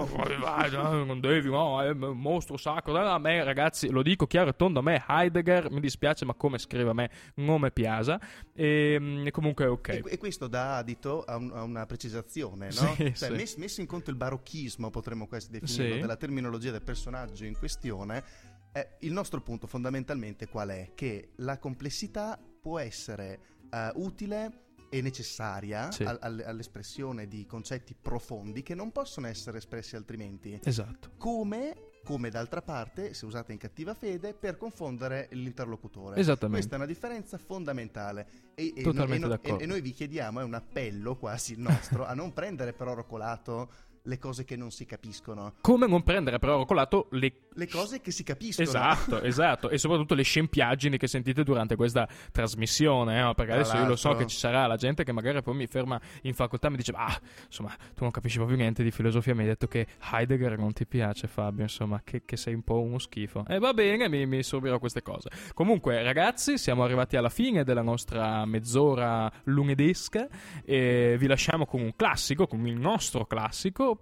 non 1.06 1.20
devi, 1.20 1.50
no, 1.50 1.82
è 1.82 1.90
un 1.90 2.18
mostro 2.20 2.58
sacro, 2.58 2.98
a 2.98 3.20
me 3.20 3.44
ragazzi, 3.44 3.90
lo 3.90 4.02
dico 4.02 4.28
chiaro 4.28 4.50
e 4.50 4.56
tondo, 4.56 4.80
a 4.80 4.84
me 4.84 5.04
Heidegger 5.08 5.72
mi 5.72 5.80
dispiace 5.80 6.26
ma 6.26 6.34
come 6.34 6.58
scrive 6.58 6.90
a 6.90 6.94
me 6.94 7.10
non 7.36 7.62
mi 7.62 7.72
piace 7.72 8.20
e, 8.54 9.22
e 9.26 9.32
comunque 9.32 9.66
ok. 9.66 9.88
E, 9.90 10.04
e 10.08 10.18
questo 10.18 10.48
dà 10.48 10.78
adito 10.78 11.24
a, 11.24 11.36
un, 11.36 11.52
a 11.54 11.64
una 11.64 11.86
precisazione, 11.86 12.68
no? 12.68 12.72
Sì, 12.72 13.14
cioè, 13.16 13.30
sì. 13.30 13.32
Messo, 13.32 13.60
messo, 13.60 13.82
in 13.82 13.88
conto 13.88 14.10
il 14.10 14.16
barocchismo, 14.16 14.90
potremmo 14.90 15.28
quasi 15.28 15.50
definirlo, 15.50 15.96
sì. 15.96 16.02
della 16.02 16.16
terminologia 16.16 16.72
del 16.72 16.82
personaggio 16.82 17.46
in 17.46 17.56
questione, 17.68 18.24
eh, 18.72 18.96
il 19.02 19.12
nostro 19.12 19.42
punto 19.42 19.68
fondamentalmente 19.68 20.48
qual 20.48 20.70
è? 20.70 20.92
Che 20.96 21.34
la 21.38 21.60
complessità 21.60 22.40
può 22.62 22.80
essere 22.80 23.40
uh, 23.70 24.02
utile 24.02 24.66
e 24.90 25.02
necessaria 25.02 25.92
sì. 25.92 26.04
a, 26.04 26.18
all'espressione 26.22 27.28
di 27.28 27.46
concetti 27.46 27.94
profondi 27.94 28.64
che 28.64 28.74
non 28.74 28.94
possono 28.94 29.28
essere 29.28 29.58
espressi 29.58 29.98
altrimenti. 29.98 30.58
Esatto. 30.64 31.12
Come 31.18 31.88
come 32.08 32.30
d'altra 32.30 32.62
parte, 32.62 33.14
se 33.14 33.26
usata 33.26 33.52
in 33.52 33.58
cattiva 33.58 33.94
fede, 33.94 34.34
per 34.34 34.56
confondere 34.56 35.28
l'interlocutore. 35.32 36.16
Esattamente. 36.16 36.60
Questa 36.60 36.76
è 36.76 36.78
una 36.78 36.86
differenza 36.86 37.38
fondamentale. 37.38 38.54
E, 38.56 38.72
e, 38.78 38.82
Totalmente 38.82 39.26
e, 39.26 39.30
d'accordo. 39.30 39.62
E, 39.62 39.66
noi 39.66 39.82
vi 39.82 39.92
chiediamo, 39.92 40.40
è 40.40 40.44
un 40.44 40.54
appello 40.54 41.18
quasi 41.18 41.52
il 41.52 41.60
nostro, 41.60 42.06
a 42.06 42.14
non 42.14 42.32
prendere 42.32 42.72
per 42.72 42.88
oro 42.88 43.06
colato 43.06 43.70
le 44.08 44.18
cose 44.18 44.44
che 44.44 44.56
non 44.56 44.72
si 44.72 44.86
capiscono. 44.86 45.54
Come 45.62 45.86
non 45.86 46.02
prendere 46.04 46.40
però 46.40 46.66
colato 46.66 47.08
le... 47.12 47.34
le 47.54 47.68
cose 47.68 48.02
che 48.02 48.12
si 48.12 48.24
capiscono. 48.24 48.68
Esatto, 48.68 49.22
esatto. 49.22 49.70
E 49.70 49.78
soprattutto 49.78 50.16
le 50.16 50.24
scempiaggini 50.24 50.98
che 50.98 51.08
sentite 51.08 51.44
durante 51.44 51.76
questa 51.76 52.08
trasmissione. 52.32 53.20
Eh? 53.20 53.34
Perché 53.36 53.52
Tra 53.52 53.54
adesso 53.54 53.74
l'altro. 53.74 53.84
io 53.84 53.90
lo 53.90 53.96
so 53.96 54.16
che 54.16 54.26
ci 54.26 54.38
sarà 54.38 54.66
la 54.66 54.78
gente 54.78 55.04
che 55.04 55.12
magari 55.12 55.42
poi 55.42 55.56
mi 55.56 55.68
ferma 55.68 56.00
in 56.24 56.34
facoltà 56.34 56.68
e 56.68 56.72
mi 56.72 56.78
dice: 56.78 56.94
Ah, 56.96 57.20
insomma, 57.46 57.76
tu 57.94 58.04
non 58.04 58.12
capisci 58.12 58.38
proprio 58.38 58.58
niente 58.58 58.82
di 58.82 58.92
filosofia. 58.92 59.36
Mi 59.36 59.42
hai 59.42 59.48
detto 59.48 59.68
che 59.68 59.86
Heidegger 60.12 60.58
non 60.58 60.72
ti 60.72 60.86
piace, 60.86 61.28
Fabio. 61.28 61.64
Insomma, 61.64 62.02
che, 62.04 62.24
che 62.24 62.38
sei 62.38 62.54
un 62.54 62.64
po' 62.64 62.82
uno 62.82 63.00
schifo. 63.00 63.46
E 63.48 63.60
va 63.60 63.74
bene, 63.74 64.08
mi, 64.08 64.26
mi 64.26 64.42
sorbirò 64.42 64.80
queste 64.80 65.02
cose. 65.02 65.30
Comunque, 65.54 66.02
ragazzi, 66.02 66.58
siamo 66.58 66.84
arrivati 66.84 67.18
alla 67.18 67.30
fine 67.30 67.64
della 67.66 67.82
nostra 67.82 68.46
mezz'ora 68.46 69.30
lunedesca. 69.44 70.28
E 70.64 71.18
vi 71.20 71.28
lasciamo 71.28 71.66
con 71.66 71.82
un 71.82 71.94
classico, 71.96 72.48
con 72.48 72.66
il 72.66 72.80
nostro 72.80 73.26
classico 73.26 73.97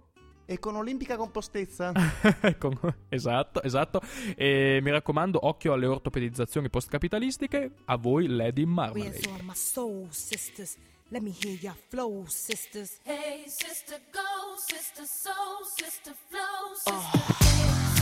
e 0.46 0.58
con 0.58 0.76
olimpica 0.76 1.16
compostezza. 1.16 1.92
con... 2.58 2.78
Esatto, 3.08 3.62
esatto. 3.62 4.00
E 4.36 4.78
mi 4.82 4.90
raccomando, 4.90 5.46
occhio 5.46 5.74
alle 5.74 5.86
ortopedizzazioni 5.86 6.70
postcapitalistiche. 6.70 7.72
A 7.86 7.96
voi, 7.96 8.28
Lady 8.28 8.64
Marmalade. 8.64 9.20
Let 11.10 11.22
me 11.22 11.30
hear 11.30 11.56
your 11.62 11.76
flow, 11.88 12.24
sisters. 12.26 12.98
Hey, 13.04 13.44
sister, 13.46 14.00
go, 14.12 14.56
sister, 14.56 15.04
soul, 15.04 15.64
sister, 15.64 16.12
flow, 16.28 16.74
sister. 16.74 17.92
Oh. 17.92 17.95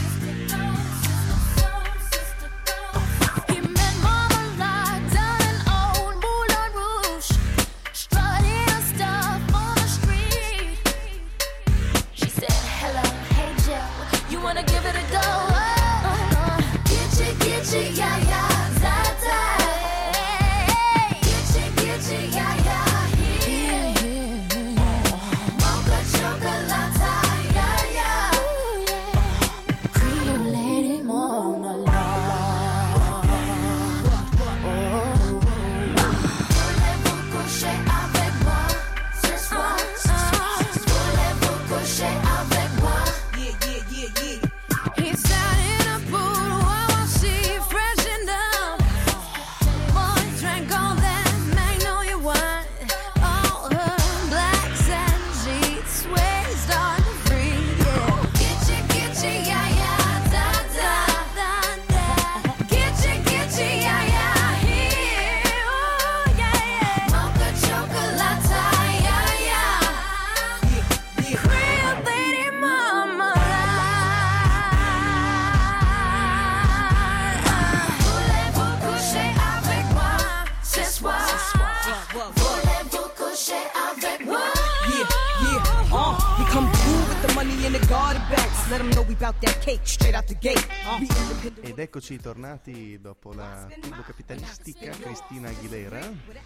Eccoci 91.95 92.19
tornati 92.19 92.99
dopo 93.01 93.33
la 93.33 93.69
capitalistica 94.05 94.91
Cristina 94.91 95.51
Aguilera. 95.51 96.01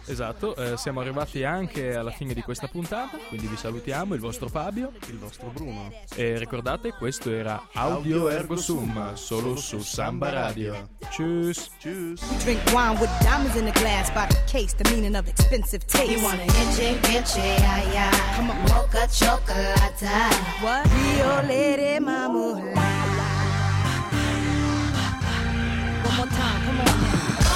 Esatto, 0.05 0.55
eh, 0.55 0.77
siamo 0.77 0.99
arrivati 0.99 1.43
anche 1.43 1.95
alla 1.95 2.11
fine 2.11 2.35
di 2.35 2.43
questa 2.43 2.67
puntata, 2.67 3.17
quindi 3.29 3.47
vi 3.47 3.57
salutiamo, 3.57 4.13
il 4.13 4.19
vostro 4.19 4.47
Fabio, 4.47 4.91
il 5.07 5.17
vostro 5.17 5.49
Bruno. 5.49 5.91
E 6.13 6.37
ricordate, 6.37 6.91
questo 6.91 7.31
era 7.31 7.67
Audio, 7.73 8.27
Audio 8.27 8.29
Ergo 8.29 8.57
Sum, 8.57 9.15
solo 9.15 9.55
su 9.55 9.79
Samba 9.79 10.29
Radio. 10.29 10.87
Tschüss. 11.09 11.71
Tschüss. 11.79 12.21
Drink 12.43 12.61
wine 12.71 12.99
with 12.99 13.09
diamonds 13.21 13.55
in 13.55 13.65
the 13.65 13.71
glass 13.71 14.11
by 14.11 14.27
the 14.27 14.43
case, 14.45 14.75
the 14.75 14.87
meaning 14.91 15.15
of 15.15 15.27
expensive 15.27 15.83
taste. 15.87 16.11
You 16.11 16.21
wanna 16.21 16.43
inche, 16.43 16.95
inche, 17.09 17.39
yeah, 17.39 17.91
yeah. 17.91 18.35
Come 18.35 18.51
on. 18.51 18.61
Mocha 18.67 19.07
chocolate. 19.07 20.05
What? 20.61 20.85
Rio 20.93 21.41
Lady 21.41 21.97
Mamula. 21.97 22.78
one 26.09 26.17
more 26.17 26.27
time. 26.27 26.61
Come 26.63 26.79
on. 26.81 27.48